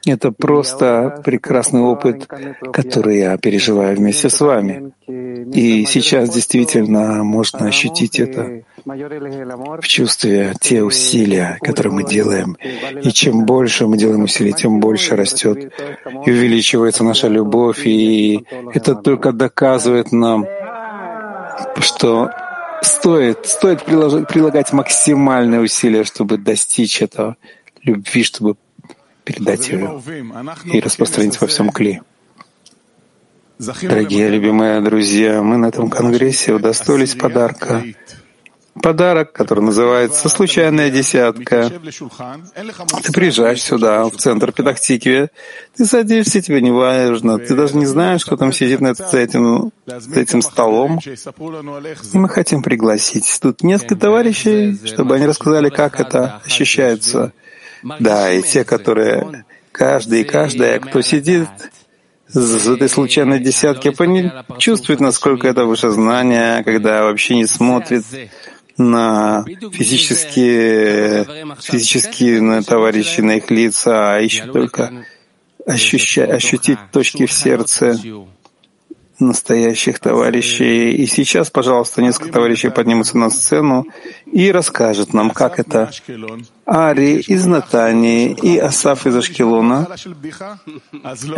Это 0.06 0.30
просто 0.30 1.20
прекрасный 1.24 1.80
опыт, 1.80 2.28
который 2.72 3.18
я 3.18 3.36
переживаю 3.38 3.96
вместе 3.96 4.30
с 4.30 4.40
вами. 4.40 4.92
И 5.08 5.84
сейчас 5.84 6.30
действительно 6.30 7.24
можно 7.24 7.66
ощутить 7.66 8.20
это 8.20 8.62
в 8.84 9.88
чувстве 9.88 10.54
те 10.60 10.84
усилия, 10.84 11.58
которые 11.60 11.92
мы 11.92 12.04
делаем. 12.04 12.56
И 13.02 13.10
чем 13.10 13.46
больше 13.46 13.88
мы 13.88 13.96
делаем 13.98 14.22
усилий, 14.22 14.52
тем 14.52 14.78
больше 14.78 15.16
растет 15.16 15.72
и 16.24 16.30
увеличивается 16.30 17.02
наша 17.02 17.26
любовь. 17.26 17.84
И 17.84 18.46
это 18.74 18.94
только 18.94 19.32
доказывает 19.32 20.12
нам, 20.12 20.46
что 21.80 22.30
стоит, 22.82 23.46
стоит 23.46 23.84
приложить, 23.84 24.28
прилагать 24.28 24.72
максимальные 24.72 25.60
усилия, 25.60 26.04
чтобы 26.04 26.38
достичь 26.38 27.02
этого 27.02 27.36
любви, 27.82 28.22
чтобы 28.22 28.56
передать 29.24 29.68
ее 29.68 30.02
и 30.64 30.80
распространить 30.80 31.40
во 31.40 31.46
всем 31.46 31.70
кли. 31.70 32.00
Дорогие 33.58 34.28
любимые 34.28 34.80
друзья, 34.80 35.42
мы 35.42 35.56
на 35.56 35.66
этом 35.66 35.88
конгрессе 35.88 36.52
удостоились 36.52 37.14
подарка. 37.14 37.82
Подарок, 38.82 39.32
который 39.32 39.60
называется 39.60 40.28
«Случайная 40.28 40.90
десятка». 40.90 41.70
Ты 43.02 43.12
приезжаешь 43.12 43.62
сюда, 43.62 44.04
в 44.04 44.16
центр 44.16 44.52
Педактикве, 44.52 45.30
ты 45.76 45.84
садишься, 45.86 46.42
тебе 46.42 46.60
не 46.60 46.70
важно, 46.70 47.38
ты 47.38 47.54
даже 47.54 47.76
не 47.76 47.86
знаешь, 47.86 48.24
кто 48.24 48.36
там 48.36 48.52
сидит 48.52 48.80
на, 48.80 48.94
за, 48.94 49.18
этим, 49.18 49.72
этим 50.14 50.42
столом. 50.42 51.00
И 51.04 52.18
мы 52.18 52.28
хотим 52.28 52.62
пригласить. 52.62 53.38
Тут 53.40 53.62
несколько 53.62 53.96
товарищей, 53.96 54.78
чтобы 54.84 55.16
они 55.16 55.26
рассказали, 55.26 55.70
как 55.70 55.98
это 56.00 56.40
ощущается. 56.44 57.32
Да, 58.00 58.30
и 58.32 58.42
те, 58.42 58.64
которые, 58.64 59.44
каждый 59.72 60.22
и 60.22 60.24
каждая, 60.24 60.80
кто 60.80 61.00
сидит 61.00 61.48
в 62.32 62.72
этой 62.72 62.88
случайной 62.88 63.38
десятке 63.38 63.92
чувствует, 64.58 65.00
насколько 65.00 65.46
это 65.46 65.64
выше 65.64 65.90
знания, 65.90 66.62
когда 66.64 67.04
вообще 67.04 67.36
не 67.36 67.46
смотрит 67.46 68.04
на 68.78 69.44
физические, 69.72 71.26
физические 71.60 72.40
на 72.40 72.62
товарищи, 72.62 73.20
на 73.20 73.36
их 73.36 73.50
лица, 73.50 74.14
а 74.14 74.18
еще 74.18 74.46
только 74.46 75.04
ощущать, 75.66 76.30
ощутить 76.30 76.78
точки 76.92 77.26
в 77.26 77.32
сердце, 77.32 77.98
настоящих 79.18 79.98
товарищей. 79.98 80.92
И 80.92 81.06
сейчас, 81.06 81.50
пожалуйста, 81.50 82.02
несколько 82.02 82.32
товарищей 82.32 82.68
поднимутся 82.68 83.16
на 83.18 83.30
сцену 83.30 83.86
и 84.30 84.52
расскажут 84.52 85.14
нам, 85.14 85.30
как 85.30 85.58
это. 85.58 85.90
Ари 86.64 87.20
из 87.20 87.46
Натании 87.46 88.32
и 88.32 88.58
Асаф 88.58 89.06
из 89.06 89.16
Ашкелона 89.16 89.88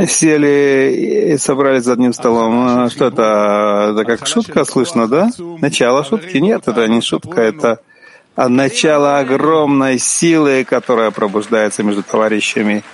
сели 0.09 1.33
и 1.33 1.39
собрались 1.39 1.85
за 1.85 1.93
одним 1.93 2.13
столом. 2.13 2.91
Что 2.91 3.07
это? 3.07 3.93
Это 3.93 4.05
как 4.05 4.27
шутка 4.27 4.65
слышно, 4.65 5.07
да? 5.07 5.31
Начало 5.61 6.05
шутки? 6.05 6.39
Нет, 6.39 6.67
это 6.67 6.87
не 6.89 7.01
шутка, 7.01 7.43
это 7.43 7.81
начало 8.37 9.19
огромной 9.19 9.99
силы, 9.99 10.65
которая 10.65 11.11
пробуждается 11.11 11.83
между 11.83 12.03
товарищами. 12.03 12.85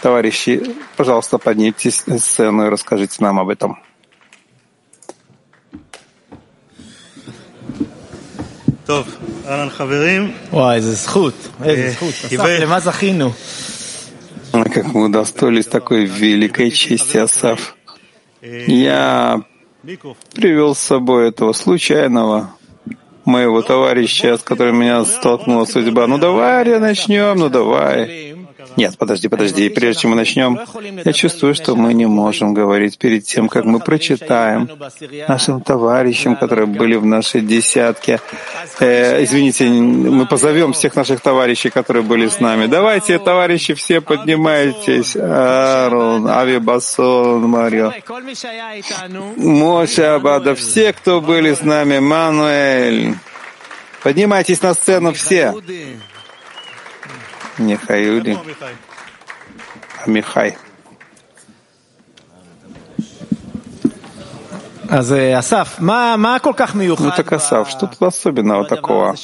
Товарищи, 0.00 0.76
пожалуйста, 0.96 1.38
поднимитесь 1.38 2.06
на 2.06 2.18
сцену 2.18 2.66
и 2.66 2.68
расскажите 2.68 3.16
нам 3.20 3.40
об 3.40 3.48
этом. 3.48 3.80
טוב, 8.85 9.07
אהלן 9.47 9.69
חברים. 9.69 10.31
וואי, 10.53 10.75
איזה 10.75 10.93
זכות, 10.93 11.33
איזה 11.63 11.91
זכות. 11.91 12.13
אסף, 12.25 12.45
למה 12.61 12.79
זכינו? 12.79 13.31
Как 14.53 14.85
мы 14.93 15.05
удостоились 15.05 15.65
такой 15.65 16.05
великой 16.05 16.71
чести, 16.71 17.17
Асаф. 17.17 17.77
Я 18.41 19.41
привел 20.33 20.75
с 20.75 20.79
собой 20.79 21.29
этого 21.29 21.53
случайного 21.53 22.51
моего 23.23 23.61
товарища, 23.61 24.37
с 24.37 24.43
которым 24.43 24.79
меня 24.81 25.05
столкнула 25.05 25.65
судьба. 25.65 26.07
Ну 26.07 26.17
давай, 26.17 26.51
Ария, 26.61 26.79
начнем, 26.79 27.37
ну 27.37 27.49
давай. 27.49 28.35
Нет, 28.76 28.98
подожди, 28.98 29.28
подожди. 29.28 29.68
Прежде 29.68 30.02
чем 30.02 30.10
мы 30.10 30.16
начнем, 30.16 30.58
я 31.04 31.12
чувствую, 31.12 31.54
что 31.54 31.74
мы 31.76 31.94
не 31.94 32.06
можем 32.06 32.54
говорить 32.54 32.98
перед 32.98 33.24
тем, 33.24 33.48
как 33.48 33.64
мы 33.64 33.80
прочитаем 33.80 34.68
нашим 35.28 35.60
товарищам, 35.60 36.36
которые 36.36 36.66
были 36.66 36.96
в 36.96 37.06
нашей 37.06 37.40
десятке. 37.40 38.20
Э, 38.80 39.22
извините, 39.24 39.64
мы 39.68 40.26
позовем 40.26 40.72
всех 40.72 40.94
наших 40.94 41.20
товарищей, 41.20 41.70
которые 41.70 42.02
были 42.02 42.28
с 42.28 42.40
нами. 42.40 42.66
Давайте, 42.66 43.18
товарищи, 43.18 43.74
все 43.74 44.00
поднимайтесь. 44.00 45.16
Арон, 45.16 46.28
Ави 46.28 46.58
Басон, 46.58 47.48
Марио. 47.48 47.92
Моша 49.36 50.16
Абада, 50.16 50.54
все, 50.54 50.92
кто 50.92 51.20
были 51.20 51.54
с 51.54 51.62
нами, 51.62 51.98
Мануэль. 51.98 53.14
Поднимайтесь 54.02 54.62
на 54.62 54.74
сцену 54.74 55.12
все. 55.12 55.54
Нехай 57.58 58.04
люди. 58.04 58.38
Амихай. 60.06 60.56
Ну 67.00 67.10
так, 67.16 67.32
Асав, 67.32 67.68
что 67.68 67.86
тут 67.86 68.02
особенного 68.02 68.64
такого 68.64 69.14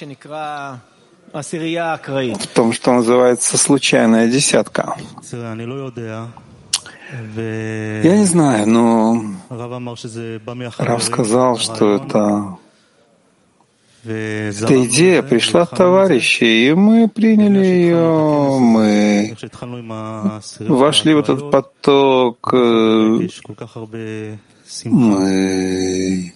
в 1.33 2.47
том, 2.55 2.73
что 2.73 2.92
называется 2.92 3.57
случайная 3.57 4.29
десятка? 4.29 4.97
Я 5.31 5.55
не 8.16 8.25
знаю, 8.25 8.68
но 8.68 9.23
Рав 10.79 11.03
сказал, 11.03 11.59
что 11.59 11.97
это 11.97 12.57
эта 14.05 14.85
идея 14.87 15.23
пришла 15.23 15.62
от 15.62 15.71
товарищей, 15.71 16.69
и 16.69 16.75
мы 16.75 17.09
приняли 17.09 17.65
ее, 17.65 18.59
мы. 18.59 19.37
Вошли 20.61 21.15
в 21.15 21.19
этот 21.19 21.51
поток, 21.51 22.51
э, 22.53 23.29
мы. 24.85 26.33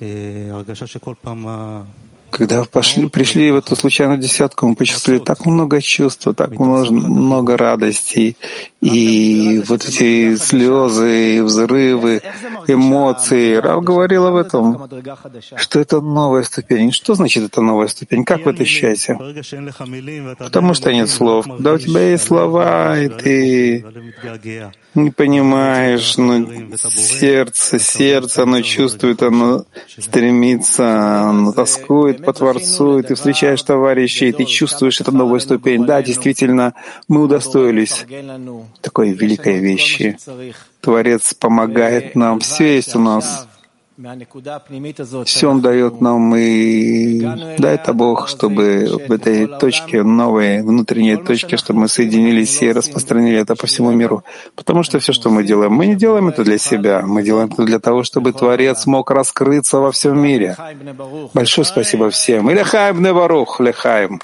Когда 2.30 2.64
пошли, 2.64 3.08
пришли 3.08 3.50
в 3.50 3.56
эту 3.56 3.76
случайную 3.76 4.18
десятку, 4.18 4.66
мы 4.66 4.74
почувствовали 4.74 5.20
так 5.20 5.46
много 5.46 5.80
чувств, 5.80 6.28
так 6.36 6.58
много, 6.58 6.90
много 6.92 7.56
радости. 7.56 8.36
И 8.86 9.62
вот 9.66 9.84
эти 9.84 10.36
слезы, 10.36 11.42
взрывы, 11.42 12.22
эмоции. 12.68 13.56
Рав 13.56 13.82
говорил 13.82 14.26
об 14.26 14.36
этом, 14.36 14.88
что 15.56 15.80
это 15.80 16.00
новая 16.00 16.44
ступень. 16.44 16.92
Что 16.92 17.14
значит 17.14 17.42
это 17.42 17.60
новая 17.60 17.88
ступень? 17.88 18.24
Как 18.24 18.44
вы 18.44 18.52
это 18.52 18.62
ощущаете? 18.62 19.18
Потому 20.38 20.74
что 20.74 20.92
нет 20.92 21.10
слов. 21.10 21.46
Когда 21.46 21.72
у 21.72 21.78
тебя 21.78 22.10
есть 22.10 22.24
слова, 22.24 22.96
и 22.98 23.08
ты 23.08 23.84
не 24.94 25.10
понимаешь, 25.10 26.16
но 26.16 26.46
сердце, 26.90 27.78
сердце, 27.78 28.44
оно 28.44 28.62
чувствует, 28.62 29.22
оно 29.22 29.64
стремится, 29.98 31.28
оно 31.28 31.52
тоскует 31.52 32.24
по 32.24 32.32
Творцу, 32.32 33.00
и 33.00 33.02
ты 33.02 33.14
встречаешь 33.14 33.62
товарищей, 33.62 34.28
и 34.28 34.32
ты 34.32 34.44
чувствуешь 34.44 35.00
эту 35.00 35.12
новую 35.12 35.40
ступень. 35.40 35.84
Да, 35.84 36.02
действительно, 36.02 36.74
мы 37.08 37.22
удостоились 37.22 38.06
такой 38.80 39.12
великой 39.12 39.58
вещи. 39.58 40.18
Творец 40.80 41.34
помогает 41.34 42.14
нам, 42.14 42.40
все 42.40 42.76
есть 42.76 42.94
у 42.94 43.00
нас. 43.00 43.46
Все 45.24 45.50
Он 45.50 45.62
дает 45.62 46.02
нам, 46.02 46.36
и 46.36 47.20
дай 47.58 47.76
это 47.76 47.94
Бог, 47.94 48.28
чтобы 48.28 48.86
в 49.08 49.10
этой 49.10 49.46
точке, 49.46 50.02
новой 50.02 50.62
внутренней 50.62 51.16
точке, 51.16 51.56
чтобы 51.56 51.80
мы 51.80 51.88
соединились 51.88 52.60
и 52.60 52.72
распространили 52.72 53.38
это 53.38 53.56
по 53.56 53.66
всему 53.66 53.92
миру. 53.92 54.22
Потому 54.54 54.82
что 54.82 54.98
все, 54.98 55.14
что 55.14 55.30
мы 55.30 55.44
делаем, 55.44 55.72
мы 55.72 55.86
не 55.86 55.96
делаем 55.96 56.28
это 56.28 56.44
для 56.44 56.58
себя, 56.58 57.02
мы 57.06 57.22
делаем 57.22 57.48
это 57.50 57.64
для 57.64 57.78
того, 57.78 58.02
чтобы 58.02 58.34
Творец 58.34 58.84
мог 58.84 59.10
раскрыться 59.10 59.78
во 59.78 59.90
всем 59.92 60.20
мире. 60.20 60.56
Большое 61.32 61.64
спасибо 61.64 62.10
всем. 62.10 62.50
И 62.50 62.54
лехаем 62.54 63.02
неварух, 63.02 63.60
лехаем. 63.60 64.20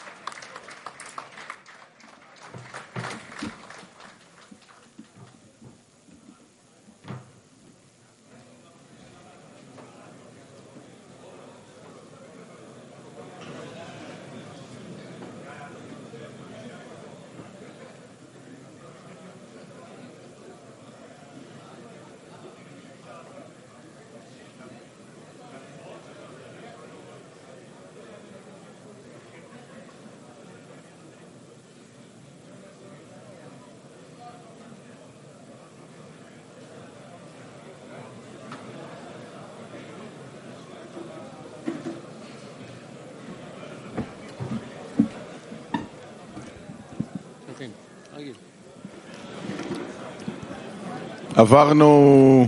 עברנו, 51.41 52.47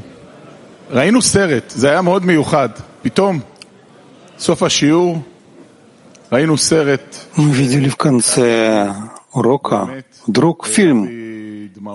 ראינו 0.92 1.22
סרט, 1.22 1.70
זה 1.70 1.90
היה 1.90 2.02
מאוד 2.02 2.26
מיוחד. 2.26 2.70
פתאום, 3.02 3.40
סוף 4.40 4.64
השיעור, 4.64 5.18
ראינו 6.32 6.58
סרט. 6.58 7.16
Мы 7.38 7.52
видели 7.52 7.90
в 7.90 7.98
конце 7.98 8.94
урока 9.34 10.04
вдруг 10.28 10.68
фильм, 10.68 11.06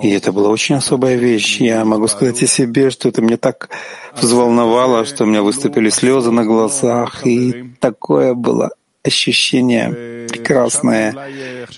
и 0.02 0.10
это 0.10 0.32
была 0.32 0.48
очень 0.48 0.76
особая 0.76 1.16
вещь. 1.16 1.60
Я 1.60 1.84
могу 1.84 2.08
сказать 2.08 2.42
о 2.42 2.46
себе, 2.46 2.90
что 2.90 3.08
это 3.08 3.22
меня 3.22 3.36
так 3.36 3.68
взволновало, 4.16 5.04
что 5.04 5.24
у 5.24 5.26
меня 5.26 5.42
выступили 5.42 5.90
слезы 5.90 6.30
на 6.30 6.44
глазах, 6.44 7.26
и 7.26 7.72
такое 7.80 8.34
было 8.34 8.70
ощущение 9.04 10.17
прекрасное. 10.49 11.15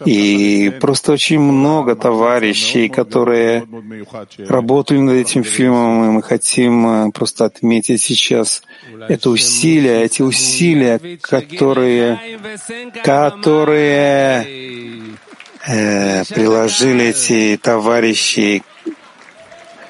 И 0.06 0.74
просто 0.80 1.14
очень 1.14 1.40
много 1.40 1.96
товарищей, 1.96 2.90
которые 2.90 3.68
работали 4.48 5.00
над 5.00 5.16
этим 5.16 5.44
фильмом, 5.44 6.06
и 6.06 6.12
мы 6.12 6.24
хотим 6.24 6.88
э, 6.88 7.12
просто 7.12 7.46
отметить 7.46 8.02
сейчас 8.02 8.64
это 9.10 9.30
усилия, 9.30 10.04
эти 10.04 10.22
усилия, 10.22 11.00
которые, 11.22 12.20
которые 13.04 14.48
э, 15.68 16.24
приложили 16.26 17.06
эти 17.06 17.60
товарищи. 17.62 18.64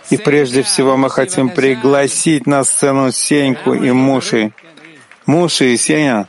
И 0.10 0.17
прежде 0.17 0.62
всего 0.62 0.98
мы 0.98 1.10
хотим 1.10 1.50
пригласить 1.50 2.46
на 2.46 2.63
сцену 2.63 3.12
Сеньку 3.12 3.74
и 3.74 3.91
Муши. 3.91 4.52
Муши 5.26 5.74
и 5.74 5.78
Сеня, 5.78 6.28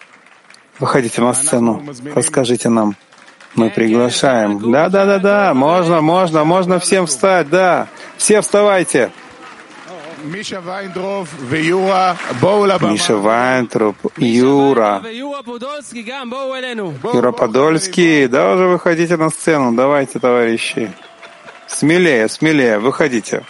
выходите 0.79 1.21
на 1.21 1.35
сцену, 1.35 1.83
расскажите 2.15 2.69
нам. 2.69 2.97
Мы 3.55 3.69
приглашаем. 3.71 4.73
Да, 4.73 4.89
да, 4.89 5.05
да, 5.05 5.19
да, 5.19 5.55
можно, 5.55 6.01
можно, 6.01 6.45
можно 6.45 6.79
всем 6.79 7.07
встать, 7.07 7.51
да. 7.51 7.89
Все 8.17 8.41
вставайте. 8.41 9.11
Миша 10.25 10.61
Вайнтроп, 13.17 13.97
Юра, 14.17 15.03
Юра. 15.11 15.43
Юра 17.13 17.33
Подольский, 17.33 18.29
да, 18.29 18.53
уже 18.53 18.69
выходите 18.69 19.17
на 19.17 19.31
сцену. 19.31 19.75
Давайте, 19.75 20.19
товарищи. 20.19 20.93
Смелее, 21.67 22.29
смелее, 22.29 22.79
выходите. 22.79 23.45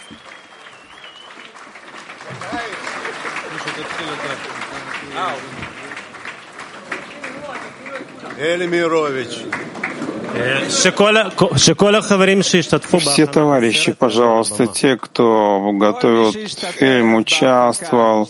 Все 13.11 13.27
товарищи, 13.27 13.91
пожалуйста, 13.91 14.65
те, 14.65 14.97
кто 14.97 15.71
готовил 15.73 16.31
фильм, 16.31 17.15
участвовал, 17.15 18.29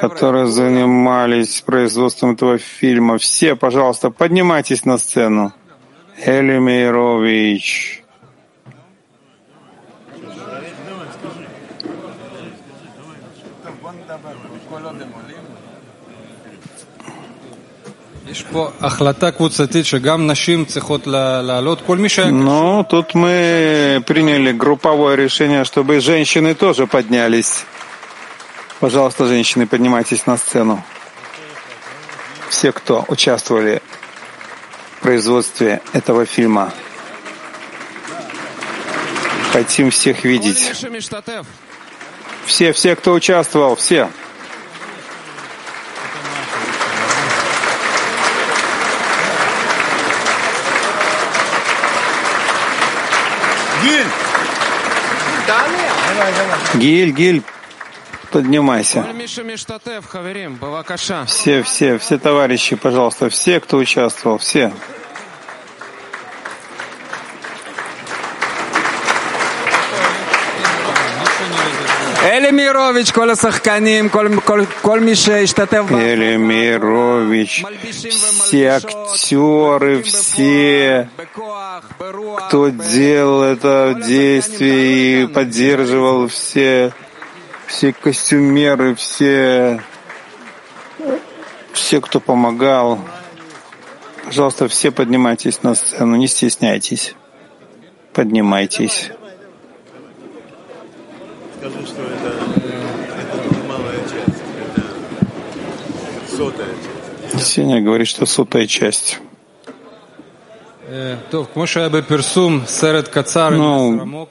которые 0.00 0.46
занимались 0.46 1.60
производством 1.60 2.32
этого 2.32 2.56
фильма, 2.58 3.18
все, 3.18 3.56
пожалуйста, 3.56 4.10
поднимайтесь 4.10 4.84
на 4.86 4.96
сцену. 4.96 5.52
Элимирович. 6.24 8.01
Но 22.30 22.84
тут 22.84 23.14
мы 23.14 24.02
приняли 24.06 24.52
групповое 24.52 25.16
решение, 25.16 25.64
чтобы 25.64 26.00
женщины 26.00 26.54
тоже 26.54 26.86
поднялись. 26.86 27.64
Пожалуйста, 28.80 29.26
женщины, 29.26 29.66
поднимайтесь 29.66 30.26
на 30.26 30.36
сцену. 30.36 30.82
Все, 32.48 32.72
кто 32.72 33.04
участвовали 33.08 33.80
в 34.98 35.02
производстве 35.02 35.80
этого 35.92 36.26
фильма. 36.26 36.72
Хотим 39.52 39.90
всех 39.90 40.24
видеть. 40.24 40.58
Все, 42.46 42.72
все, 42.72 42.96
кто 42.96 43.12
участвовал, 43.12 43.76
все. 43.76 44.10
Гиль, 56.74 57.12
Гиль, 57.12 57.42
поднимайся. 58.30 59.04
Все, 61.26 61.62
все, 61.62 61.98
все 61.98 62.18
товарищи, 62.18 62.76
пожалуйста, 62.76 63.28
все, 63.28 63.60
кто 63.60 63.76
участвовал, 63.76 64.38
все. 64.38 64.72
Элемирович, 76.14 77.64
все 78.44 78.68
актеры, 78.68 80.02
все, 80.02 81.08
кто 82.46 82.68
делал 82.68 83.42
это 83.42 84.00
действие 84.04 85.22
и 85.22 85.26
поддерживал 85.26 86.28
все, 86.28 86.92
все 87.66 87.92
костюмеры, 87.92 88.94
все, 88.94 89.80
все, 91.72 92.00
кто 92.00 92.20
помогал. 92.20 92.98
Пожалуйста, 94.24 94.68
все 94.68 94.90
поднимайтесь 94.90 95.62
на 95.62 95.74
сцену, 95.74 96.16
не 96.16 96.28
стесняйтесь. 96.28 97.14
Поднимайтесь. 98.12 99.10
Скажи, 101.62 101.86
что 101.86 102.02
это, 102.02 102.34
это 102.56 103.68
малая 103.68 104.00
часть, 104.00 104.42
это 104.58 106.36
сотая 106.36 106.74
часть. 107.30 107.46
Сеня 107.46 107.80
говорит, 107.80 108.08
что 108.08 108.26
сотая 108.26 108.66
часть. 108.66 109.20
Ну, 113.52 114.28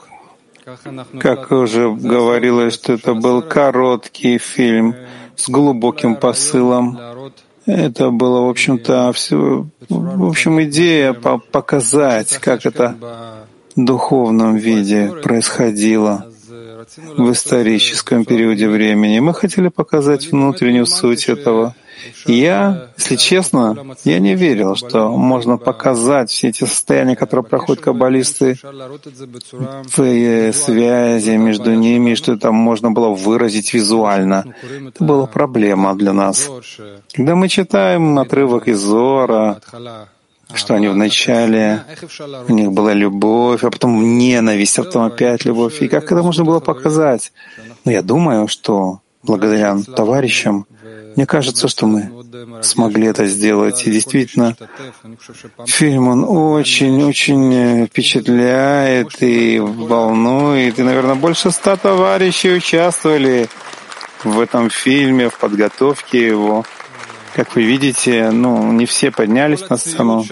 как 1.21 1.51
уже 1.53 1.89
говорилось, 1.93 2.73
что 2.73 2.91
это 2.91 3.13
был 3.13 3.41
короткий 3.41 4.37
фильм 4.37 4.93
с 5.37 5.47
глубоким 5.47 6.17
посылом. 6.17 6.99
Это 7.65 8.09
было, 8.09 8.41
в 8.41 8.49
общем-то, 8.49 9.13
все, 9.13 9.67
в 9.87 10.27
общем, 10.27 10.61
идея 10.63 11.13
показать, 11.13 12.39
как 12.39 12.65
это 12.65 13.47
в 13.73 13.85
духовном 13.85 14.57
виде 14.57 15.13
происходило 15.23 16.25
в 16.97 17.31
историческом 17.31 18.25
периоде 18.25 18.67
времени. 18.67 19.19
Мы 19.19 19.33
хотели 19.33 19.69
показать 19.69 20.31
внутреннюю 20.31 20.85
суть 20.85 21.29
этого. 21.29 21.73
я, 22.25 22.89
если 22.97 23.15
честно, 23.15 23.95
я 24.03 24.19
не 24.19 24.35
верил, 24.35 24.75
что 24.75 25.09
можно 25.11 25.57
показать 25.57 26.29
все 26.29 26.49
эти 26.49 26.65
состояния, 26.65 27.15
которые 27.15 27.45
проходят 27.45 27.83
каббалисты, 27.83 28.57
в 28.61 30.53
связи 30.53 31.37
между 31.37 31.73
ними, 31.73 32.15
что 32.15 32.33
это 32.33 32.51
можно 32.51 32.91
было 32.91 33.09
выразить 33.09 33.73
визуально. 33.73 34.45
Это 34.87 35.03
была 35.03 35.27
проблема 35.27 35.95
для 35.95 36.13
нас. 36.13 36.49
Когда 37.13 37.35
мы 37.35 37.47
читаем 37.47 38.17
отрывок 38.19 38.67
из 38.67 38.79
Зора, 38.79 39.61
что 40.55 40.75
они 40.75 40.87
вначале, 40.87 41.83
у 42.47 42.51
них 42.51 42.71
была 42.71 42.93
любовь, 42.93 43.63
а 43.63 43.71
потом 43.71 44.17
ненависть, 44.17 44.79
а 44.79 44.83
потом 44.83 45.03
опять 45.03 45.45
любовь. 45.45 45.81
И 45.81 45.87
как 45.87 46.05
это 46.11 46.23
можно 46.23 46.43
было 46.43 46.59
показать? 46.59 47.31
Но 47.57 47.73
ну, 47.85 47.91
я 47.91 48.01
думаю, 48.01 48.47
что 48.47 48.99
благодаря 49.23 49.77
товарищам, 49.95 50.65
мне 51.15 51.25
кажется, 51.25 51.67
что 51.67 51.87
мы 51.87 52.11
смогли 52.61 53.07
это 53.07 53.25
сделать. 53.25 53.85
И 53.85 53.91
действительно, 53.91 54.55
фильм, 55.65 56.07
он 56.07 56.23
очень-очень 56.23 57.87
впечатляет 57.87 59.21
и 59.21 59.59
волнует. 59.59 60.79
И, 60.79 60.83
наверное, 60.83 61.15
больше 61.15 61.51
ста 61.51 61.75
товарищей 61.75 62.55
участвовали 62.55 63.49
в 64.23 64.39
этом 64.39 64.69
фильме, 64.69 65.29
в 65.29 65.37
подготовке 65.37 66.27
его. 66.27 66.65
Как 67.33 67.55
вы 67.55 67.63
видите, 67.63 68.31
ну, 68.31 68.71
не 68.73 68.85
все 68.85 69.11
поднялись 69.11 69.69
на 69.69 69.77
сцену, 69.77 70.25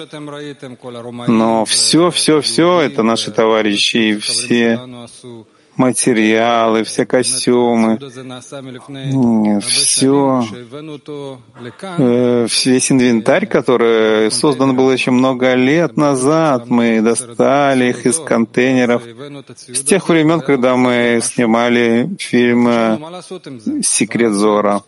но 1.27 1.65
все, 1.65 2.11
все, 2.11 2.41
все— 2.41 2.79
это 2.81 3.03
наши 3.03 3.31
товарищи, 3.31 3.97
и 3.97 4.17
все 4.17 4.79
материалы, 5.79 6.83
все 6.83 7.05
костюмы, 7.05 7.97
все, 9.61 10.43
э, 11.97 12.47
весь 12.65 12.91
инвентарь, 12.91 13.47
который 13.47 14.29
создан 14.29 14.75
был 14.75 14.91
еще 14.91 15.11
много 15.11 15.55
лет 15.55 15.97
назад, 15.97 16.69
мы 16.69 17.01
достали 17.01 17.89
их 17.89 18.05
из 18.05 18.19
контейнеров 18.19 19.01
с 19.67 19.81
тех 19.81 20.07
времен, 20.09 20.41
когда 20.41 20.75
мы 20.75 21.19
снимали 21.23 22.09
фильм 22.19 22.67
э, 22.67 23.21
«Секрет 23.81 24.33
Зора». 24.33 24.83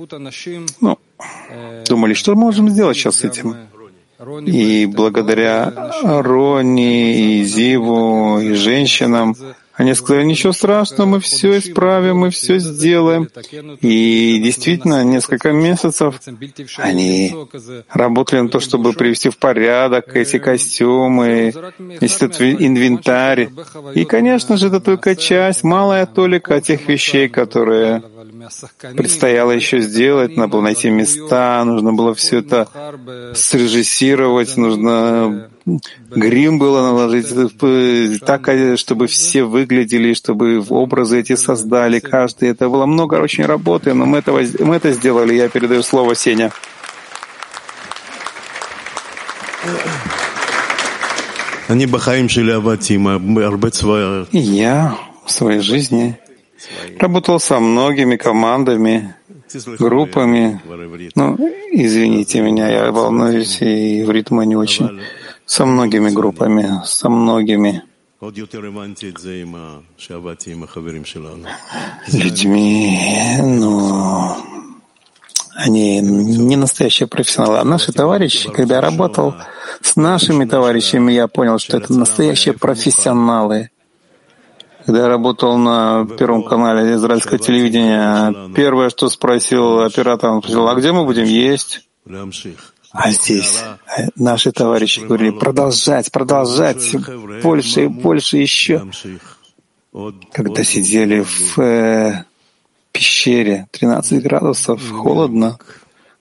Ну, 0.82 1.00
думали, 1.88 2.14
что 2.14 2.36
можем 2.36 2.70
сделать 2.70 2.98
сейчас 2.98 3.16
с 3.16 3.24
этим? 3.24 3.56
И 4.46 4.86
благодаря 4.86 5.92
Рони 6.04 7.40
и 7.40 7.44
Зиву 7.44 8.40
и 8.40 8.54
женщинам 8.54 9.36
они 9.82 9.96
сказали, 9.96 10.26
ничего 10.26 10.54
страшного, 10.54 11.10
мы 11.10 11.20
все 11.20 11.58
исправим, 11.58 12.18
мы 12.18 12.30
все 12.30 12.60
сделаем. 12.60 13.28
И 13.82 14.40
действительно, 14.44 15.04
несколько 15.04 15.52
месяцев 15.54 16.22
они 16.78 17.36
работали 17.90 18.42
на 18.42 18.50
то, 18.50 18.60
чтобы 18.60 18.94
привести 18.94 19.30
в 19.30 19.38
порядок 19.38 20.16
эти 20.16 20.38
костюмы, 20.38 21.52
этот 22.00 22.40
инвентарь. 22.42 23.50
И, 23.96 24.06
конечно 24.06 24.56
же, 24.56 24.68
это 24.68 24.82
только 24.82 25.16
часть, 25.16 25.64
малая 25.64 26.06
толика 26.06 26.62
тех 26.62 26.88
вещей, 26.88 27.28
которые 27.28 28.04
предстояло 28.96 29.50
еще 29.50 29.80
сделать, 29.80 30.38
надо 30.38 30.52
было 30.52 30.62
найти 30.62 30.92
места, 30.92 31.64
нужно 31.66 31.94
было 31.94 32.14
все 32.14 32.40
это 32.40 32.68
срежиссировать, 33.34 34.58
нужно 34.58 35.50
грим 36.10 36.60
было 36.60 36.82
наложить 36.82 37.28
так, 38.22 38.50
чтобы 38.78 39.08
все 39.08 39.44
выглядели, 39.44 40.14
чтобы 40.14 40.64
образы 40.70 41.20
эти 41.20 41.36
создали 41.36 42.00
каждый. 42.00 42.50
Это 42.50 42.70
было 42.70 42.86
много 42.86 43.16
очень 43.16 43.46
работы, 43.46 43.94
но 43.94 44.06
мы, 44.06 44.20
этого, 44.20 44.42
мы 44.60 44.76
это 44.76 44.92
сделали. 44.92 45.34
Я 45.34 45.50
передаю 45.50 45.84
слово 45.84 46.16
Сеня. 46.16 46.52
Я 54.32 54.98
в 55.26 55.32
своей 55.32 55.62
жизни 55.62 56.18
Работал 57.00 57.40
со 57.40 57.60
многими 57.60 58.16
командами, 58.16 59.16
группами. 59.80 60.62
Ну, 61.16 61.38
извините 61.72 62.42
меня, 62.42 62.70
я 62.70 62.92
волнуюсь, 62.92 63.62
и 63.62 64.04
в 64.04 64.12
ритме 64.12 64.46
не 64.46 64.56
очень. 64.56 65.02
Со 65.52 65.66
многими 65.66 66.10
группами, 66.12 66.80
со 66.86 67.10
многими 67.10 67.84
людьми, 72.08 72.98
но 73.44 74.38
они 75.58 76.00
не 76.00 76.56
настоящие 76.56 77.08
профессионалы. 77.08 77.58
А 77.58 77.66
наши 77.66 77.92
товарищи, 77.92 78.50
когда 78.50 78.76
я 78.76 78.82
работал 78.82 79.36
с 79.82 79.98
нашими 79.98 80.46
товарищами, 80.46 81.12
я 81.12 81.28
понял, 81.28 81.60
что 81.60 81.76
это 81.76 81.92
настоящие 81.92 82.54
профессионалы. 82.54 83.72
Когда 84.86 85.02
я 85.02 85.08
работал 85.10 85.58
на 85.58 86.08
Первом 86.18 86.44
канале 86.44 86.94
израильского 86.94 87.40
телевидения, 87.40 88.54
первое, 88.56 88.90
что 88.90 89.10
спросил 89.10 89.82
оператор, 89.82 90.30
он 90.30 90.42
спросил, 90.42 90.70
а 90.70 90.76
где 90.76 90.94
мы 90.94 91.04
будем 91.04 91.26
есть? 91.26 91.82
А 92.94 93.12
здесь 93.12 93.64
наши 94.16 94.52
товарищи 94.52 95.02
говорили, 95.02 95.32
продолжать, 95.32 96.12
продолжать, 96.12 96.96
больше 97.42 97.86
и 97.86 97.88
больше 97.88 98.38
еще. 98.38 98.86
Когда 100.32 100.64
сидели 100.64 101.22
в 101.22 101.60
э, 101.60 102.24
пещере, 102.92 103.68
13 103.72 104.24
градусов, 104.24 104.82
холодно, 104.90 105.58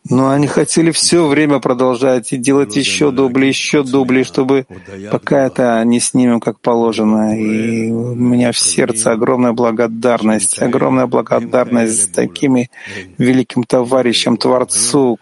но 0.09 0.30
они 0.30 0.46
хотели 0.46 0.90
все 0.92 1.26
время 1.26 1.61
продолжать 1.61 2.33
и 2.33 2.38
делать 2.38 2.74
еще 2.76 3.11
дубли, 3.11 3.46
еще 3.46 3.83
дубли, 3.83 4.22
чтобы 4.22 4.66
пока 5.11 5.46
это 5.46 5.83
не 5.85 6.00
снимем 6.00 6.40
как 6.40 6.59
положено. 6.61 7.38
И 7.38 7.90
у 7.90 8.14
меня 8.14 8.52
в 8.52 8.59
сердце 8.59 9.12
огромная 9.12 9.52
благодарность, 9.52 10.61
огромная 10.61 11.06
благодарность 11.06 12.12
такими 12.12 12.70
великим 13.18 13.64
товарищам, 13.64 14.37
Творцу. 14.37 15.18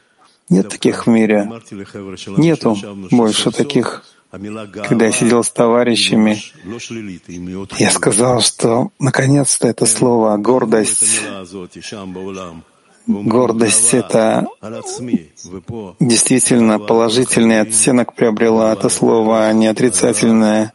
Нет 0.48 0.68
таких 0.68 1.06
в 1.06 1.11
мире. 1.11 1.50
Нету 2.37 2.76
больше 3.11 3.50
таких. 3.50 4.04
Когда 4.30 5.06
я 5.06 5.12
сидел 5.12 5.42
с 5.42 5.50
товарищами, 5.50 6.42
я 7.78 7.90
сказал, 7.90 8.40
что 8.42 8.90
наконец-то 8.98 9.68
это 9.68 9.87
слово 9.87 10.37
«гордость» 10.37 11.22
Гордость— 13.08 13.88
это 13.94 14.46
действительно 15.98 16.78
положительный 16.78 17.62
оттенок 17.62 18.14
приобрела 18.14 18.74
это 18.74 18.90
слово, 18.90 19.46
а 19.46 19.52
не 19.54 19.66
отрицательное. 19.66 20.74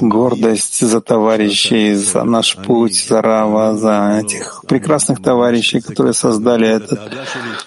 Гордость 0.00 0.80
за 0.80 1.00
товарищей, 1.00 1.94
за 1.94 2.22
наш 2.22 2.56
путь, 2.56 3.04
за 3.08 3.20
Рава, 3.20 3.74
за 3.74 4.20
этих 4.22 4.62
прекрасных 4.68 5.22
товарищей, 5.22 5.80
которые 5.80 6.14
создали 6.14 6.68
этот 6.68 7.00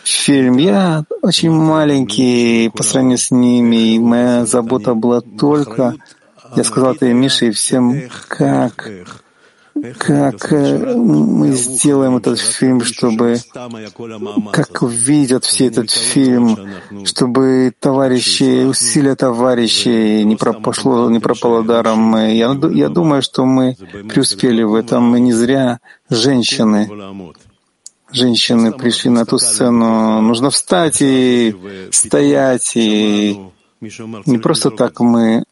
фильм. 0.03 0.57
Я 0.57 1.03
очень 1.21 1.51
маленький 1.51 2.69
по 2.69 2.83
сравнению 2.83 3.17
с 3.17 3.31
ними, 3.31 3.95
и 3.95 3.99
моя 3.99 4.45
забота 4.45 4.93
была 4.93 5.21
только, 5.21 5.95
я 6.55 6.63
сказал 6.63 6.93
это 6.93 7.07
и 7.07 7.13
Мише, 7.13 7.47
и 7.47 7.51
всем, 7.51 8.09
как 8.27 8.89
как 9.97 10.51
э, 10.51 10.95
мы 10.95 11.51
сделаем 11.53 12.17
этот 12.17 12.39
фильм, 12.39 12.81
чтобы, 12.81 13.37
как 14.51 14.81
увидят 14.81 15.45
все 15.45 15.67
этот 15.67 15.89
фильм, 15.89 16.57
чтобы 17.05 17.73
товарищи, 17.79 18.65
усилия 18.65 19.15
товарищей 19.15 20.23
не 20.25 20.35
пропошло, 20.35 21.09
не 21.09 21.19
пропало 21.19 21.63
даром. 21.63 22.15
Я, 22.17 22.57
я 22.73 22.89
думаю, 22.89 23.21
что 23.21 23.45
мы 23.45 23.75
преуспели 24.09 24.63
в 24.63 24.75
этом. 24.75 25.03
Мы 25.03 25.19
не 25.19 25.33
зря 25.33 25.79
женщины. 26.09 26.89
Женщины 28.11 28.73
пришли 28.73 29.09
на 29.09 29.25
ту 29.25 29.37
сцену. 29.37 30.21
Нужно 30.21 30.49
встать 30.49 31.01
и 31.01 31.55
стоять, 31.91 32.73
и 32.75 33.39
не 33.79 34.37
просто 34.37 34.69
так 34.69 34.99
мы 34.99 35.43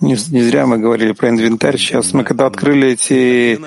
не, 0.00 0.16
не 0.30 0.42
зря 0.42 0.66
мы 0.66 0.78
говорили 0.78 1.12
про 1.12 1.28
инвентарь. 1.30 1.78
Сейчас 1.78 2.12
мы 2.12 2.24
когда 2.24 2.46
открыли 2.46 2.90
эти 2.90 3.58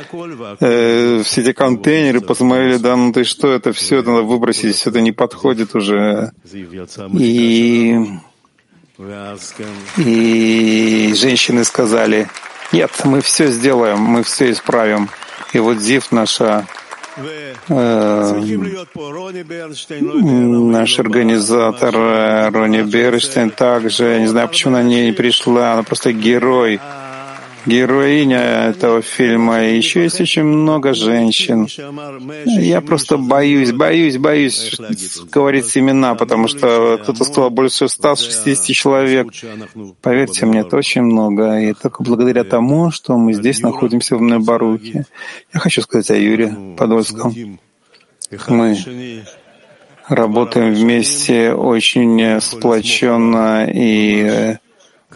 э, 0.60 1.24
все 1.24 1.42
эти 1.42 1.54
контейнеры, 1.54 2.22
посмотрели, 2.22 2.78
да, 2.78 2.96
ну 2.96 3.12
ты 3.12 3.24
что, 3.24 3.52
это 3.52 3.72
все 3.74 4.00
это 4.00 4.12
надо 4.12 4.24
выбросить, 4.24 4.76
все 4.76 4.90
это 4.90 5.02
не 5.02 5.12
подходит 5.12 5.76
уже. 5.76 6.32
И, 7.18 7.96
и 9.98 11.14
женщины 11.16 11.64
сказали, 11.64 12.28
нет, 12.72 12.92
мы 13.06 13.22
все 13.22 13.48
сделаем, 13.48 14.00
мы 14.00 14.24
все 14.24 14.52
исправим. 14.52 15.10
И 15.54 15.60
вот 15.60 15.78
Зив 15.78 16.12
наша 16.12 16.68
наш 20.72 21.00
организатор 21.00 21.96
э, 21.96 22.50
Рони 22.50 22.82
Берштейн 22.84 23.50
также, 23.50 24.06
я 24.06 24.20
не 24.20 24.28
знаю, 24.28 24.48
почему 24.48 24.76
она 24.76 24.84
не 24.84 25.12
пришла, 25.12 25.74
она 25.74 25.84
просто 25.84 26.14
герой 26.14 26.80
героиня 27.68 28.70
этого 28.70 29.02
фильма. 29.02 29.66
И 29.66 29.78
еще 29.78 30.04
есть 30.04 30.22
очень 30.22 30.44
много 30.44 30.94
женщин. 30.94 31.68
Я 32.46 32.82
просто 32.82 33.18
боюсь, 33.18 33.72
боюсь, 33.72 34.18
боюсь 34.18 34.78
говорить 35.32 35.78
имена, 35.78 36.16
потому 36.16 36.48
что 36.48 36.98
кто-то 37.04 37.24
сказал 37.24 37.50
больше 37.50 37.88
160 37.88 38.76
человек. 38.76 39.28
Поверьте 40.02 40.46
мне, 40.46 40.62
это 40.62 40.78
очень 40.78 41.02
много. 41.02 41.60
И 41.60 41.74
только 41.74 42.04
благодаря 42.04 42.44
тому, 42.44 42.92
что 42.92 43.18
мы 43.18 43.34
здесь 43.34 43.60
находимся 43.62 44.16
в 44.16 44.22
Небарухе. 44.22 45.06
Я 45.54 45.60
хочу 45.60 45.82
сказать 45.82 46.10
о 46.12 46.18
Юре 46.18 46.56
Подольском. 46.78 47.60
Мы 48.48 49.24
работаем 50.08 50.74
вместе 50.74 51.54
очень 51.54 52.40
сплоченно 52.40 53.68
и 53.70 54.58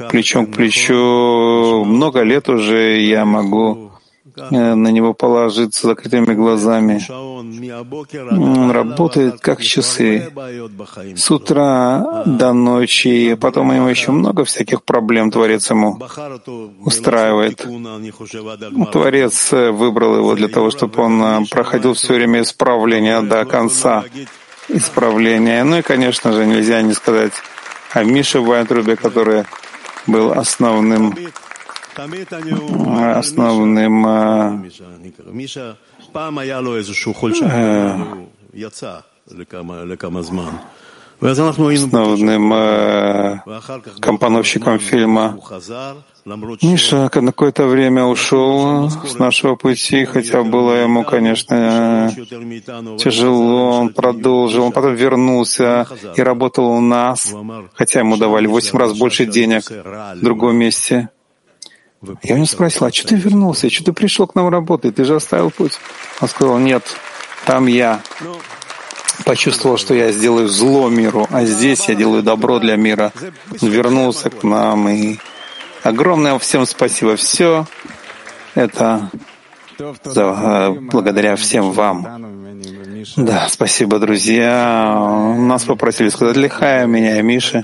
плечом 0.10 0.48
к 0.48 0.56
плечу. 0.56 1.84
Много 1.86 2.22
лет 2.24 2.50
уже 2.50 3.00
я 3.02 3.26
могу 3.26 3.92
э, 4.36 4.74
на 4.76 4.88
него 4.90 5.14
положиться 5.14 5.88
закрытыми 5.88 6.34
глазами. 6.34 7.02
Он 7.10 8.72
работает 8.72 9.40
как 9.40 9.62
часы. 9.62 10.32
С 11.16 11.32
утра 11.32 12.24
до 12.26 12.54
ночи. 12.54 13.36
Потом 13.36 13.70
у 13.70 13.74
него 13.74 13.90
еще 13.90 14.12
много 14.12 14.44
всяких 14.46 14.84
проблем 14.84 15.32
Творец 15.32 15.70
ему 15.70 16.00
устраивает. 16.86 17.66
Творец 18.92 19.54
э, 19.54 19.72
выбрал 19.72 20.18
его 20.18 20.36
для 20.36 20.48
того, 20.48 20.72
чтобы 20.72 21.04
он 21.04 21.22
э, 21.22 21.46
проходил 21.50 21.94
все 21.94 22.14
время 22.16 22.42
исправления 22.42 23.22
до 23.22 23.46
конца 23.46 24.04
исправления. 24.70 25.64
Ну 25.64 25.80
и, 25.80 25.82
конечно 25.82 26.32
же, 26.32 26.46
нельзя 26.46 26.82
не 26.82 26.94
сказать 26.94 27.34
о 27.94 28.04
Мише 28.04 28.40
Вайнтрубе, 28.40 28.96
который 28.96 29.44
был 30.08 30.32
основным 30.34 31.14
основным 31.94 33.92
основным 41.22 42.54
э, 42.54 43.40
компоновщиком 44.00 44.80
фильма. 44.80 45.38
Миша 46.62 47.10
на 47.16 47.32
какое-то 47.32 47.66
время 47.66 48.06
ушел 48.06 48.90
с 48.90 49.16
нашего 49.16 49.56
пути, 49.56 50.06
хотя 50.06 50.44
было 50.44 50.74
ему, 50.74 51.04
конечно, 51.04 52.12
тяжело. 52.98 53.80
Он 53.82 53.90
продолжил, 53.90 54.66
он 54.66 54.72
потом 54.72 54.96
вернулся 54.96 55.88
и 56.16 56.22
работал 56.22 56.66
у 56.66 56.80
нас, 56.82 57.34
хотя 57.74 58.00
ему 58.00 58.18
давали 58.18 58.48
восемь 58.48 58.78
раз 58.78 58.98
больше 58.98 59.26
денег 59.26 59.70
в 59.70 60.20
другом 60.22 60.58
месте. 60.58 61.10
Я 62.24 62.34
у 62.34 62.38
него 62.38 62.48
спросил, 62.48 62.88
а 62.88 62.92
что 62.92 63.10
ты 63.10 63.16
вернулся? 63.16 63.70
Что 63.70 63.86
ты 63.86 63.94
пришел 63.94 64.26
к 64.26 64.34
нам 64.34 64.50
работать? 64.50 64.96
Ты 64.96 65.06
же 65.06 65.16
оставил 65.16 65.52
путь. 65.52 65.74
Он 66.20 66.28
сказал, 66.28 66.58
нет, 66.58 66.84
там 67.46 67.68
я 67.68 68.02
почувствовал, 69.26 69.78
что 69.78 69.94
я 69.94 70.12
сделаю 70.12 70.48
зло 70.48 70.90
миру, 70.90 71.28
а 71.30 71.46
здесь 71.46 71.88
я 71.88 71.96
делаю 71.96 72.24
добро 72.24 72.60
для 72.60 72.76
мира. 72.76 73.12
Вернулся 73.62 74.30
к 74.30 74.44
нам 74.44 74.90
и 74.90 75.18
огромное 75.84 76.38
всем 76.40 76.66
спасибо. 76.66 77.16
Все 77.16 77.66
это 78.56 79.10
за, 80.04 80.76
благодаря 80.92 81.36
всем 81.36 81.72
вам. 81.72 82.22
Да, 83.18 83.48
спасибо, 83.50 84.00
друзья. 84.00 85.36
Нас 85.38 85.64
попросили 85.64 86.10
сказать 86.10 86.38
Лихая, 86.38 86.86
меня 86.86 87.20
и 87.20 87.22
Миши. 87.24 87.64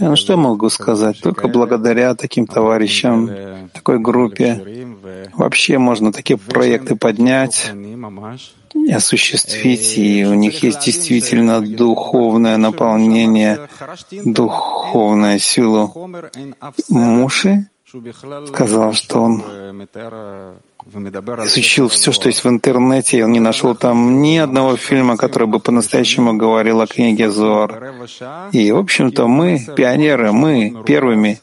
Ну, 0.00 0.16
что 0.16 0.32
я 0.32 0.36
могу 0.36 0.68
сказать? 0.68 1.20
Только 1.20 1.48
благодаря 1.48 2.14
таким 2.14 2.46
товарищам, 2.46 3.30
такой 3.72 3.98
группе. 3.98 4.86
Вообще 5.34 5.78
можно 5.78 6.12
такие 6.12 6.38
проекты 6.38 6.96
поднять 6.96 7.72
осуществить, 8.90 9.98
и 9.98 10.24
у 10.24 10.34
них 10.34 10.62
есть 10.62 10.80
действительно 10.80 11.60
духовное 11.60 12.56
наполнение, 12.56 13.68
духовная 14.24 15.38
сила. 15.38 15.92
Муши 16.88 17.68
сказал, 18.48 18.92
что 18.92 19.20
он 19.20 19.42
изучил 21.44 21.88
все, 21.88 22.12
что 22.12 22.28
есть 22.28 22.44
в 22.44 22.48
интернете, 22.48 23.18
и 23.18 23.22
он 23.22 23.32
не 23.32 23.40
нашел 23.40 23.74
там 23.74 24.22
ни 24.22 24.36
одного 24.36 24.76
фильма, 24.76 25.16
который 25.16 25.48
бы 25.48 25.58
по-настоящему 25.58 26.34
говорил 26.34 26.80
о 26.80 26.86
книге 26.86 27.30
Зор. 27.30 27.94
И, 28.52 28.70
в 28.72 28.78
общем-то, 28.78 29.26
мы, 29.26 29.64
пионеры, 29.76 30.32
мы 30.32 30.82
первыми 30.86 31.40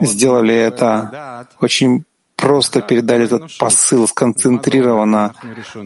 сделали 0.00 0.54
это 0.54 1.48
очень 1.60 2.04
просто 2.46 2.80
передали 2.80 3.24
этот 3.24 3.58
посыл 3.58 4.06
сконцентрированно, 4.06 5.34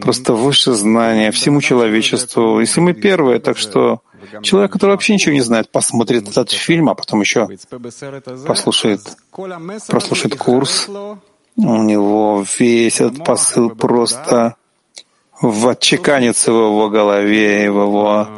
просто 0.02 0.34
выше 0.34 0.74
знания 0.74 1.30
всему 1.30 1.62
человечеству. 1.62 2.60
Если 2.60 2.82
мы 2.82 2.92
первые, 2.92 3.40
так 3.40 3.56
что 3.56 4.00
человек, 4.42 4.70
который 4.72 4.90
вообще 4.90 5.14
ничего 5.14 5.32
не 5.32 5.40
знает, 5.40 5.72
посмотрит 5.72 6.28
этот 6.28 6.50
фильм, 6.50 6.90
а 6.90 6.94
потом 6.94 7.22
еще 7.22 7.48
послушает, 8.46 9.00
прослушает 9.88 10.34
курс, 10.36 10.88
у 11.56 11.82
него 11.82 12.44
весь 12.58 13.00
этот 13.00 13.24
посыл 13.24 13.70
просто 13.70 14.56
отчеканится 15.40 16.52
в 16.52 16.56
его 16.56 16.90
голове 16.90 17.70
в 17.70 17.80
его 17.86 18.28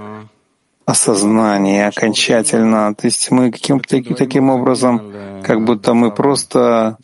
осознании 0.86 1.82
окончательно. 1.82 2.94
То 2.94 3.08
есть 3.08 3.32
мы 3.32 3.50
каким-то 3.50 4.00
таким 4.14 4.50
образом, 4.50 5.12
как 5.42 5.64
будто 5.64 5.92
мы 5.94 6.12
просто 6.12 6.98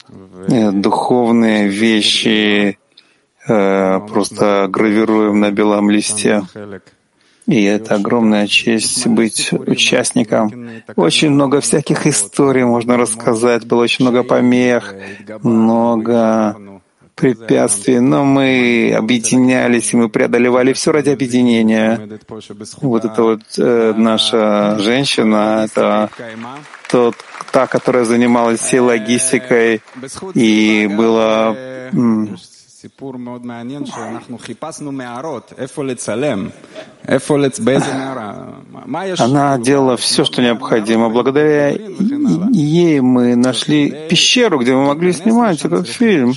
духовные 0.46 1.68
вещи 1.68 2.78
э, 3.46 4.00
просто 4.08 4.66
гравируем 4.68 5.40
на 5.40 5.50
белом 5.50 5.90
листе. 5.90 6.42
И 7.46 7.64
это 7.64 7.94
огромная 7.94 8.46
честь 8.46 9.06
быть 9.06 9.52
участником. 9.52 10.52
Очень 10.96 11.30
много 11.30 11.62
всяких 11.62 12.06
историй 12.06 12.64
можно 12.64 12.98
рассказать, 12.98 13.66
было 13.66 13.82
очень 13.82 14.04
много 14.04 14.22
помех, 14.22 14.94
много 15.42 16.56
препятствий, 17.18 17.98
но 18.00 18.24
мы 18.24 18.94
объединялись, 18.96 19.92
и 19.92 19.96
мы 19.96 20.08
преодолевали 20.08 20.72
все 20.72 20.92
ради 20.92 21.10
объединения. 21.10 22.00
Вот 22.80 23.04
это 23.04 23.22
вот 23.22 23.42
э, 23.58 23.94
наша 23.96 24.78
женщина, 24.78 25.64
это 25.64 26.10
тот, 26.88 27.16
та, 27.52 27.66
которая 27.66 28.04
занималась 28.04 28.60
всей 28.60 28.80
логистикой, 28.80 29.82
и 30.34 30.88
было 30.96 31.56
она 39.18 39.58
делала 39.58 39.96
все, 39.96 40.24
что 40.24 40.42
необходимо. 40.42 41.08
Благодаря 41.08 41.70
ей 41.70 43.00
мы 43.00 43.34
нашли 43.34 44.08
пещеру, 44.08 44.58
где 44.58 44.74
мы 44.74 44.86
могли 44.86 45.12
снимать 45.12 45.64
этот 45.64 45.88
фильм. 45.88 46.34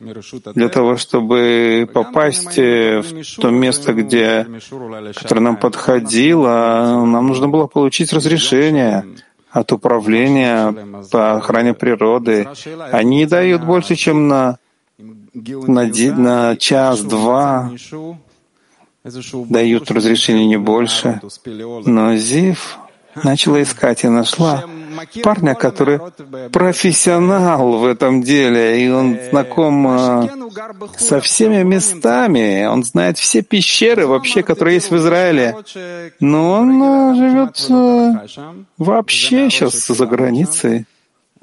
Для 0.00 0.68
того, 0.68 0.96
чтобы 0.96 1.88
попасть 1.92 2.56
в 2.56 3.36
то 3.40 3.50
место, 3.50 3.92
где, 3.92 4.46
которое 5.14 5.40
нам 5.40 5.56
подходило, 5.56 7.04
нам 7.04 7.26
нужно 7.26 7.48
было 7.48 7.66
получить 7.66 8.12
разрешение 8.12 9.04
от 9.50 9.72
управления 9.72 10.74
по 11.10 11.36
охране 11.36 11.74
природы. 11.74 12.48
Они 12.92 13.26
дают 13.26 13.64
больше, 13.64 13.96
чем 13.96 14.28
на 14.28 14.58
на, 15.34 15.86
на 16.16 16.56
час-два 16.56 17.70
дают 19.48 19.90
разрешение 19.90 20.46
не 20.46 20.58
больше. 20.58 21.20
Но 21.86 22.16
Зив 22.16 22.78
начала 23.24 23.62
искать 23.62 24.04
и 24.04 24.08
нашла 24.08 24.64
парня, 25.22 25.54
который 25.54 26.00
профессионал 26.52 27.78
в 27.78 27.86
этом 27.86 28.22
деле, 28.22 28.84
и 28.84 28.88
он 28.88 29.18
знаком 29.30 29.86
э, 29.88 30.28
со 30.96 31.20
всеми 31.20 31.62
местами, 31.62 32.66
он 32.66 32.84
знает 32.84 33.18
все 33.18 33.42
пещеры 33.42 34.06
вообще, 34.06 34.42
которые 34.42 34.74
есть 34.74 34.90
в 34.90 34.96
Израиле. 34.96 35.56
Но 36.20 36.52
он 36.52 36.82
э, 36.82 37.14
живет 37.16 37.66
э, 37.70 38.42
вообще 38.78 39.50
сейчас 39.50 39.86
за 39.86 40.06
границей. 40.06 40.86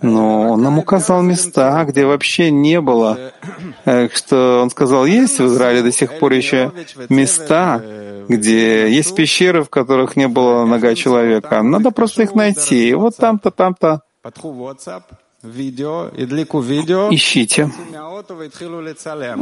Но 0.01 0.51
он 0.51 0.61
нам 0.61 0.77
указал 0.77 1.21
места, 1.21 1.85
где 1.85 2.05
вообще 2.05 2.51
не 2.51 2.81
было. 2.81 3.31
Что 4.13 4.61
он 4.61 4.69
сказал, 4.69 5.05
есть 5.05 5.39
в 5.39 5.45
Израиле 5.45 5.83
до 5.83 5.91
сих 5.91 6.19
пор 6.19 6.33
еще 6.33 6.73
места, 7.07 7.81
где 8.27 8.89
есть 8.89 9.15
пещеры, 9.15 9.63
в 9.63 9.69
которых 9.69 10.15
не 10.15 10.27
было 10.27 10.65
нога 10.65 10.95
человека. 10.95 11.61
Надо 11.61 11.91
просто 11.91 12.23
их 12.23 12.35
найти. 12.35 12.89
И 12.89 12.93
вот 12.93 13.15
там-то, 13.17 13.51
там-то 13.51 14.01
Ищите. 17.11 17.69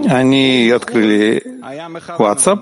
Они 0.09 0.69
открыли 0.69 1.43
WhatsApp. 2.17 2.59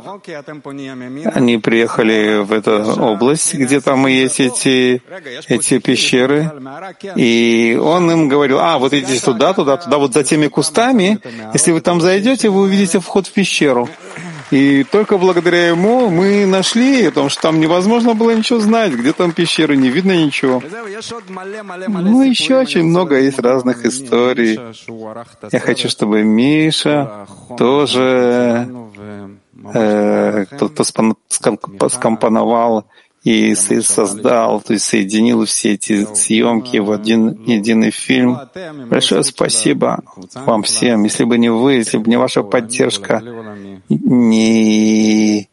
Они 1.34 1.58
приехали 1.58 2.44
в 2.44 2.52
эту 2.52 3.02
область, 3.02 3.54
где 3.56 3.82
там 3.82 4.08
и 4.08 4.14
есть 4.14 4.40
эти, 4.40 5.02
эти 5.48 5.80
пещеры. 5.80 6.52
И 7.16 7.80
он 7.82 8.12
им 8.12 8.28
говорил, 8.28 8.60
а, 8.60 8.78
вот 8.78 8.94
идите 8.94 9.20
туда, 9.24 9.54
туда, 9.54 9.78
туда, 9.78 9.98
вот 9.98 10.14
за 10.14 10.24
теми 10.24 10.48
кустами. 10.48 11.20
Если 11.54 11.72
вы 11.72 11.82
там 11.82 12.02
зайдете, 12.02 12.50
вы 12.50 12.62
увидите 12.62 13.00
вход 13.00 13.28
в 13.28 13.32
пещеру. 13.32 13.90
И 14.52 14.84
только 14.84 15.18
благодаря 15.18 15.70
ему 15.70 16.10
мы 16.10 16.46
нашли, 16.46 17.08
потому 17.08 17.30
что 17.30 17.42
там 17.42 17.60
невозможно 17.60 18.14
было 18.14 18.32
ничего 18.32 18.60
знать, 18.60 18.94
где 18.94 19.14
там 19.14 19.32
пещеры, 19.32 19.78
не 19.78 19.90
видно 19.90 20.26
ничего. 20.26 20.62
Ну, 21.88 22.22
еще 22.22 22.60
очень 22.60 22.84
много 22.84 23.20
есть 23.20 23.40
разных 23.40 23.86
историй. 23.86 24.60
Я 25.52 25.60
хочу, 25.60 25.88
чтобы 25.90 26.24
Миша 26.24 27.28
тоже 27.58 28.68
э, 29.74 30.46
кто-то 30.52 30.84
скомпоновал 31.90 32.86
и 33.24 33.54
создал, 33.54 34.62
то 34.62 34.74
есть 34.74 34.86
соединил 34.86 35.46
все 35.46 35.74
эти 35.74 36.08
съемки 36.16 36.78
в 36.78 36.92
один 36.92 37.30
единый 37.46 37.92
фильм. 37.92 38.40
Большое 38.90 39.24
спасибо 39.24 40.02
вам 40.34 40.64
всем. 40.64 41.04
Если 41.04 41.24
бы 41.24 41.38
не 41.38 41.50
вы, 41.50 41.74
если 41.76 41.98
бы 41.98 42.10
не 42.10 42.18
ваша 42.18 42.42
поддержка, 42.42 43.22
не 43.96 45.50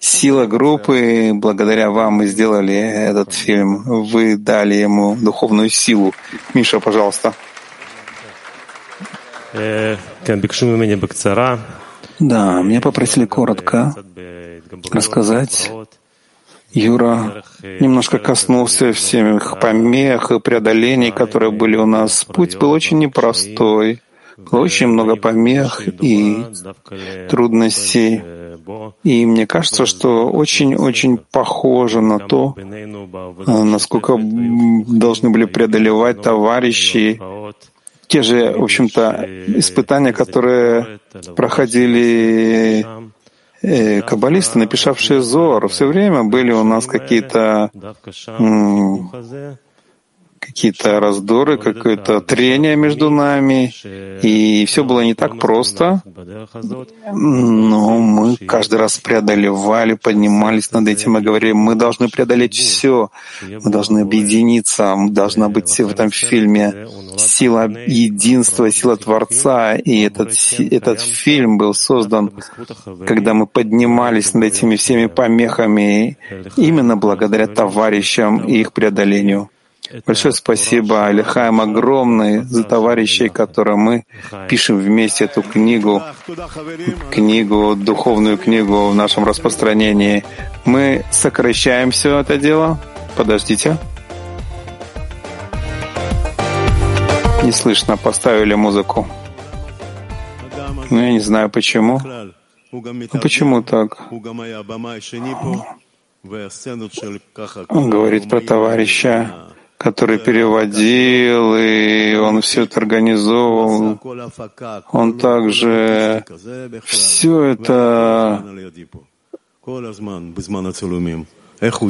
сила 0.00 0.46
группы, 0.46 1.30
благодаря 1.34 1.90
вам 1.90 2.14
мы 2.14 2.26
сделали 2.26 2.74
этот 2.74 3.32
фильм. 3.32 3.82
Вы 3.82 4.36
дали 4.36 4.74
ему 4.74 5.16
духовную 5.16 5.70
силу. 5.70 6.14
Миша, 6.54 6.80
пожалуйста. 6.80 7.34
Э, 9.52 9.96
да, 12.18 12.62
меня 12.62 12.80
попросили 12.80 13.24
коротко 13.24 13.94
рассказать 14.90 15.70
Юра 16.72 17.42
немножко 17.62 18.18
коснулся 18.18 18.92
всех 18.92 19.58
помех 19.58 20.30
и 20.30 20.38
преодолений, 20.38 21.10
которые 21.10 21.50
были 21.50 21.76
у 21.76 21.86
нас. 21.86 22.24
Путь 22.24 22.58
был 22.58 22.70
очень 22.72 22.98
непростой. 22.98 24.02
Очень 24.50 24.88
много 24.88 25.16
помех 25.16 25.82
и 25.86 26.44
трудностей. 27.28 28.22
И 29.02 29.26
мне 29.26 29.46
кажется, 29.46 29.86
что 29.86 30.30
очень-очень 30.30 31.18
похоже 31.18 32.00
на 32.00 32.18
то, 32.18 32.54
насколько 33.46 34.16
должны 34.18 35.30
были 35.30 35.46
преодолевать 35.46 36.22
товарищи 36.22 37.20
те 38.08 38.22
же, 38.22 38.52
в 38.52 38.62
общем-то, 38.62 39.26
испытания, 39.58 40.12
которые 40.12 40.98
проходили 41.36 42.86
э, 43.60 44.00
каббалисты, 44.00 44.58
написавшие 44.58 45.20
Зор. 45.20 45.68
Все 45.68 45.86
время 45.86 46.24
были 46.24 46.52
у 46.52 46.64
нас 46.64 46.86
какие-то 46.86 47.70
какие-то 50.38 51.00
раздоры, 51.00 51.58
какое-то 51.58 52.20
трение 52.20 52.76
между 52.76 53.10
нами, 53.10 53.72
и 54.22 54.64
все 54.66 54.84
было 54.84 55.00
не 55.00 55.14
так 55.14 55.38
просто. 55.38 56.02
Но 57.12 57.98
мы 57.98 58.36
каждый 58.36 58.78
раз 58.78 58.98
преодолевали, 58.98 59.94
поднимались 59.94 60.72
над 60.72 60.88
этим 60.88 61.18
и 61.18 61.20
говорили, 61.20 61.52
мы 61.52 61.74
должны 61.74 62.08
преодолеть 62.08 62.54
все, 62.54 63.10
мы 63.42 63.70
должны 63.70 64.00
объединиться, 64.00 64.96
должна 65.08 65.48
быть 65.48 65.68
в 65.68 65.88
этом 65.88 66.10
фильме 66.10 66.88
сила 67.16 67.68
единства, 67.86 68.70
сила 68.70 68.96
Творца, 68.96 69.76
и 69.76 70.02
этот, 70.02 70.32
этот 70.58 71.00
фильм 71.00 71.58
был 71.58 71.74
создан, 71.74 72.32
когда 73.06 73.34
мы 73.34 73.46
поднимались 73.46 74.34
над 74.34 74.44
этими 74.44 74.76
всеми 74.76 75.06
помехами 75.06 76.18
именно 76.56 76.96
благодаря 76.96 77.46
товарищам 77.46 78.44
и 78.46 78.60
их 78.60 78.72
преодолению. 78.72 79.50
Большое 80.06 80.32
спасибо 80.32 81.06
Алихаем 81.06 81.60
огромное 81.60 82.42
за 82.42 82.64
товарищей, 82.64 83.28
которые 83.28 83.76
мы 83.76 84.04
пишем 84.48 84.78
вместе 84.78 85.24
эту 85.24 85.42
книгу, 85.42 86.02
книгу, 87.10 87.74
духовную 87.74 88.36
книгу 88.36 88.88
в 88.88 88.94
нашем 88.94 89.24
распространении. 89.24 90.24
Мы 90.64 91.04
сокращаем 91.10 91.90
все 91.90 92.18
это 92.18 92.36
дело. 92.36 92.78
Подождите. 93.16 93.78
Не 97.42 97.52
слышно, 97.52 97.96
поставили 97.96 98.54
музыку. 98.54 99.08
Ну, 100.90 101.00
я 101.00 101.12
не 101.12 101.20
знаю 101.20 101.48
почему. 101.48 102.00
Ну, 102.70 103.20
почему 103.22 103.62
так? 103.62 104.12
Он 107.68 107.90
говорит 107.90 108.28
про 108.28 108.40
товарища, 108.40 109.48
который 109.78 110.18
переводил, 110.18 111.54
и 111.56 112.16
он 112.16 112.42
все 112.42 112.64
это 112.64 112.80
организовывал. 112.80 113.98
Он 114.92 115.18
также 115.18 116.24
все 116.84 117.42
это 117.44 118.44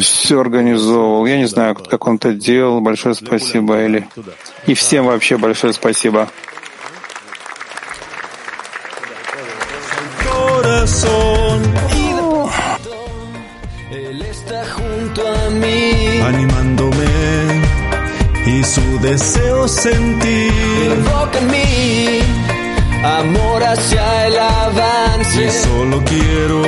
все 0.00 0.40
организовывал. 0.40 1.26
Я 1.26 1.38
не 1.38 1.46
знаю, 1.46 1.74
как 1.74 2.06
он 2.06 2.16
это 2.16 2.32
делал. 2.34 2.80
Большое 2.80 3.14
спасибо, 3.14 3.74
Эли. 3.76 4.08
И 4.66 4.74
всем 4.74 5.06
вообще 5.06 5.38
большое 5.38 5.72
спасибо. 5.72 6.28
animándome 16.28 17.17
y 18.58 18.64
su 18.64 18.98
deseo 19.00 19.68
sentir. 19.68 20.52
Invoca 20.96 21.38
en 21.38 21.46
mí 21.46 22.20
amor 23.04 23.62
hacia 23.62 24.26
el 24.26 24.38
avance. 24.38 25.44
Y 25.44 25.50
solo 25.50 26.02
quiero 26.04 26.62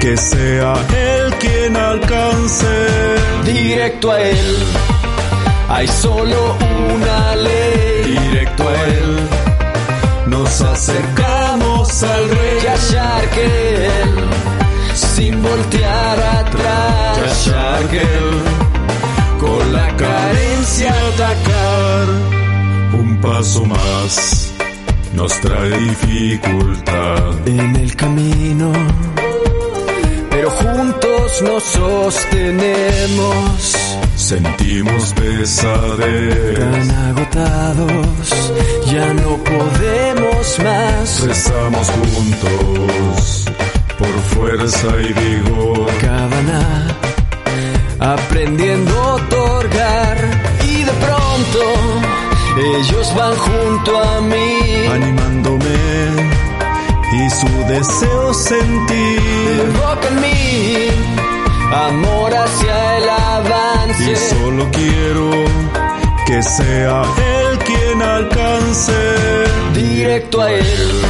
que 0.00 0.16
sea 0.16 0.74
Él 0.96 1.34
quien 1.38 1.76
alcance. 1.76 2.66
Directo 3.44 4.10
a 4.12 4.20
Él, 4.20 4.56
hay 5.68 5.86
solo 5.86 6.56
una 6.94 7.36
ley. 7.36 8.18
Directo 8.18 8.68
a 8.68 8.74
Él, 8.84 9.28
nos 10.26 10.60
acercamos 10.60 12.02
al 12.02 12.28
Rey. 12.30 12.58
Y 12.58 13.34
que 13.34 13.86
Él, 13.86 14.14
sin 14.94 15.42
voltear 15.42 16.18
atrás. 16.18 17.46
Y 17.46 17.88
que 17.88 18.00
Él 18.00 18.77
con 19.38 19.72
la 19.72 19.96
carencia 19.96 20.92
atacar. 21.08 22.06
Un 22.98 23.20
paso 23.20 23.64
más 23.64 24.52
nos 25.14 25.40
trae 25.40 25.78
dificultad 25.78 27.48
en 27.48 27.76
el 27.76 27.96
camino, 27.96 28.72
pero 30.30 30.50
juntos 30.50 31.42
nos 31.42 31.62
sostenemos. 31.62 33.14
Sentimos 34.16 35.14
pesadez, 35.14 36.58
tan 36.58 36.90
agotados, 36.90 38.52
ya 38.86 39.14
no 39.14 39.38
podemos 39.38 40.58
más. 40.64 41.20
Rezamos 41.22 41.90
juntos 41.90 43.44
por 43.98 44.20
fuerza 44.34 44.88
y 45.00 45.12
vigor. 45.12 45.86
Cabana 46.00 47.07
aprendiendo 48.00 48.92
a 49.00 49.14
otorgar. 49.14 50.16
Y 50.64 50.84
de 50.84 50.92
pronto 50.92 51.60
ellos 52.76 53.14
van 53.14 53.34
junto 53.36 53.98
a 53.98 54.20
mí 54.20 54.86
animándome 54.92 56.38
y 57.12 57.30
su 57.30 57.46
deseo 57.68 58.34
sentir. 58.34 59.64
invoca 59.66 60.08
en 60.08 60.20
mí 60.20 60.88
amor 61.72 62.34
hacia 62.34 62.96
el 62.98 63.08
avance. 63.08 64.12
Y 64.12 64.16
solo 64.16 64.68
quiero 64.72 65.30
que 66.26 66.42
sea 66.42 67.02
él 67.02 67.58
quien 67.64 68.02
alcance. 68.02 68.92
Directo 69.74 70.42
a 70.42 70.50
él. 70.50 71.02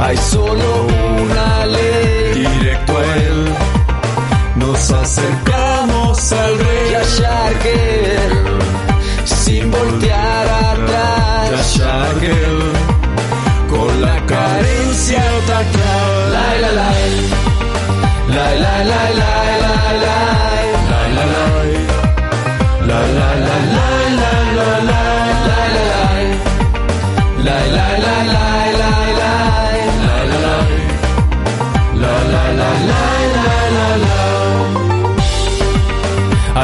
Hay 0.00 0.16
solo 0.16 0.86
una 1.22 1.66
ley. 1.66 2.34
Directo 2.34 2.98
a 2.98 3.16
él. 3.16 3.54
Nos 4.56 4.90
acercamos 4.90 5.67
al 6.32 6.58
rey. 6.58 6.90
Yasharkel, 6.92 8.32
sin 9.24 9.70
voltear 9.70 10.48
atrás. 10.48 11.50
Yasharkel, 11.52 12.58
con 13.70 14.00
la 14.02 14.16
carencia 14.26 15.22
la 15.48 15.62
la, 16.34 16.58
la 16.62 16.72
la. 16.72 16.90
La 18.34 18.54
la 18.64 18.84
la 18.84 19.10
la, 19.20 19.37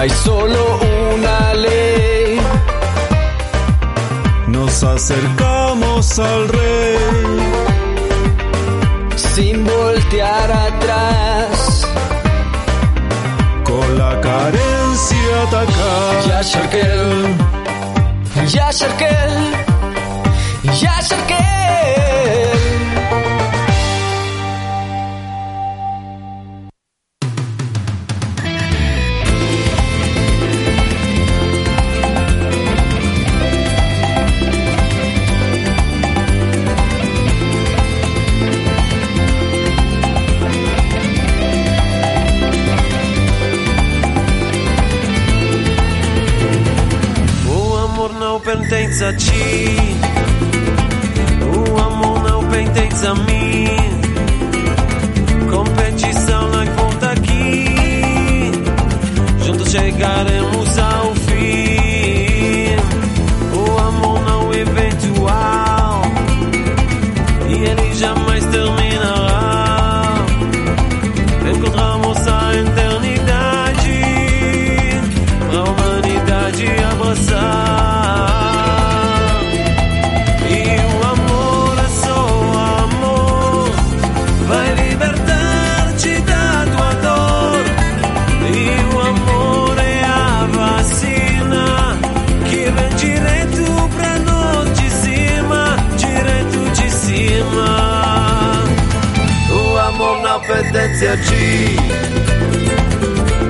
hay 0.05 0.11
solo 0.11 0.81
una 1.15 1.55
ley. 1.55 2.39
Nos 4.49 4.85
acercamos 4.85 6.19
al 6.19 6.49
rey 6.49 6.99
sin 9.17 9.65
voltear 9.65 10.53
atrás. 10.53 11.89
Con 13.65 13.99
la 13.99 14.21
carencia 14.21 15.43
atacar. 15.47 16.29
Ya 16.29 16.43
Sharkel, 16.43 17.37
ya 18.55 18.71
Sharkel, 18.73 19.35
a 49.03 49.13
chance. 49.13 49.34
G. 101.17 101.77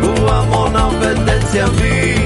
O 0.03 0.29
amor 0.29 0.71
não 0.71 0.91
pertence 0.99 1.59
a 1.61 1.67
mim. 1.69 2.24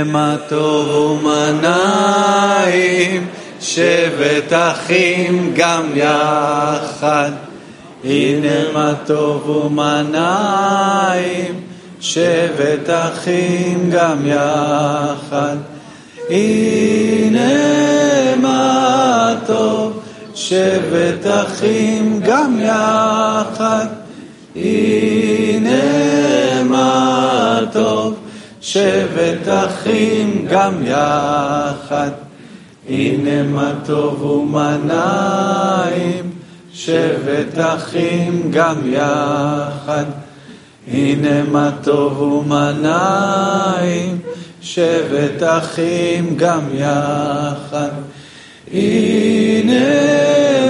הנה 0.00 0.12
מה 0.12 0.36
טוב 0.48 1.24
ומנעים, 1.24 3.26
שבת 3.60 4.52
אחים 4.52 5.52
גם 5.56 5.82
יחד. 5.94 7.30
הנה 8.04 8.72
מה 8.72 8.92
טוב 9.06 9.48
ומנעים, 9.48 11.60
שבת 12.00 12.90
אחים 12.90 13.90
גם 13.90 14.26
יחד. 14.26 15.56
הנה 16.30 17.50
מה 18.36 19.34
טוב, 19.46 20.00
שבת 20.34 21.26
אחים 21.26 22.20
גם 22.24 22.60
יחד. 22.60 23.86
הנה 24.56 26.09
שבת 28.60 29.48
אחים 29.48 30.46
גם 30.50 30.74
יחד. 30.84 32.10
הנה 32.88 33.42
מה 33.42 33.72
טוב 33.86 34.22
ומנעים, 34.22 36.30
שבת 36.72 37.58
אחים 37.58 38.50
גם 38.50 38.76
יחד. 38.84 40.04
הנה 40.92 41.42
מה 41.42 41.70
טוב 41.82 42.20
ומנעים, 42.20 44.18
שבת 44.62 45.42
אחים 45.42 46.36
גם 46.36 46.60
יחד. 46.74 47.90
הנה 48.72 49.84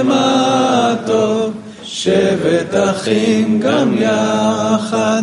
מה 0.03 0.95
טוב, 1.05 1.53
שבת 1.83 2.75
אחים 2.75 3.59
גם 3.59 3.93
יחד. 3.97 5.21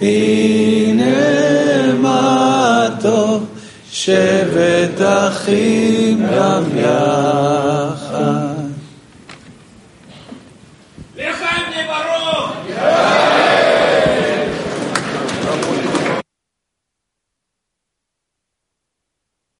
הנה 0.00 1.61
שבט 3.92 5.00
אחים 5.00 6.26
גם 6.32 6.64
יד. 6.76 7.71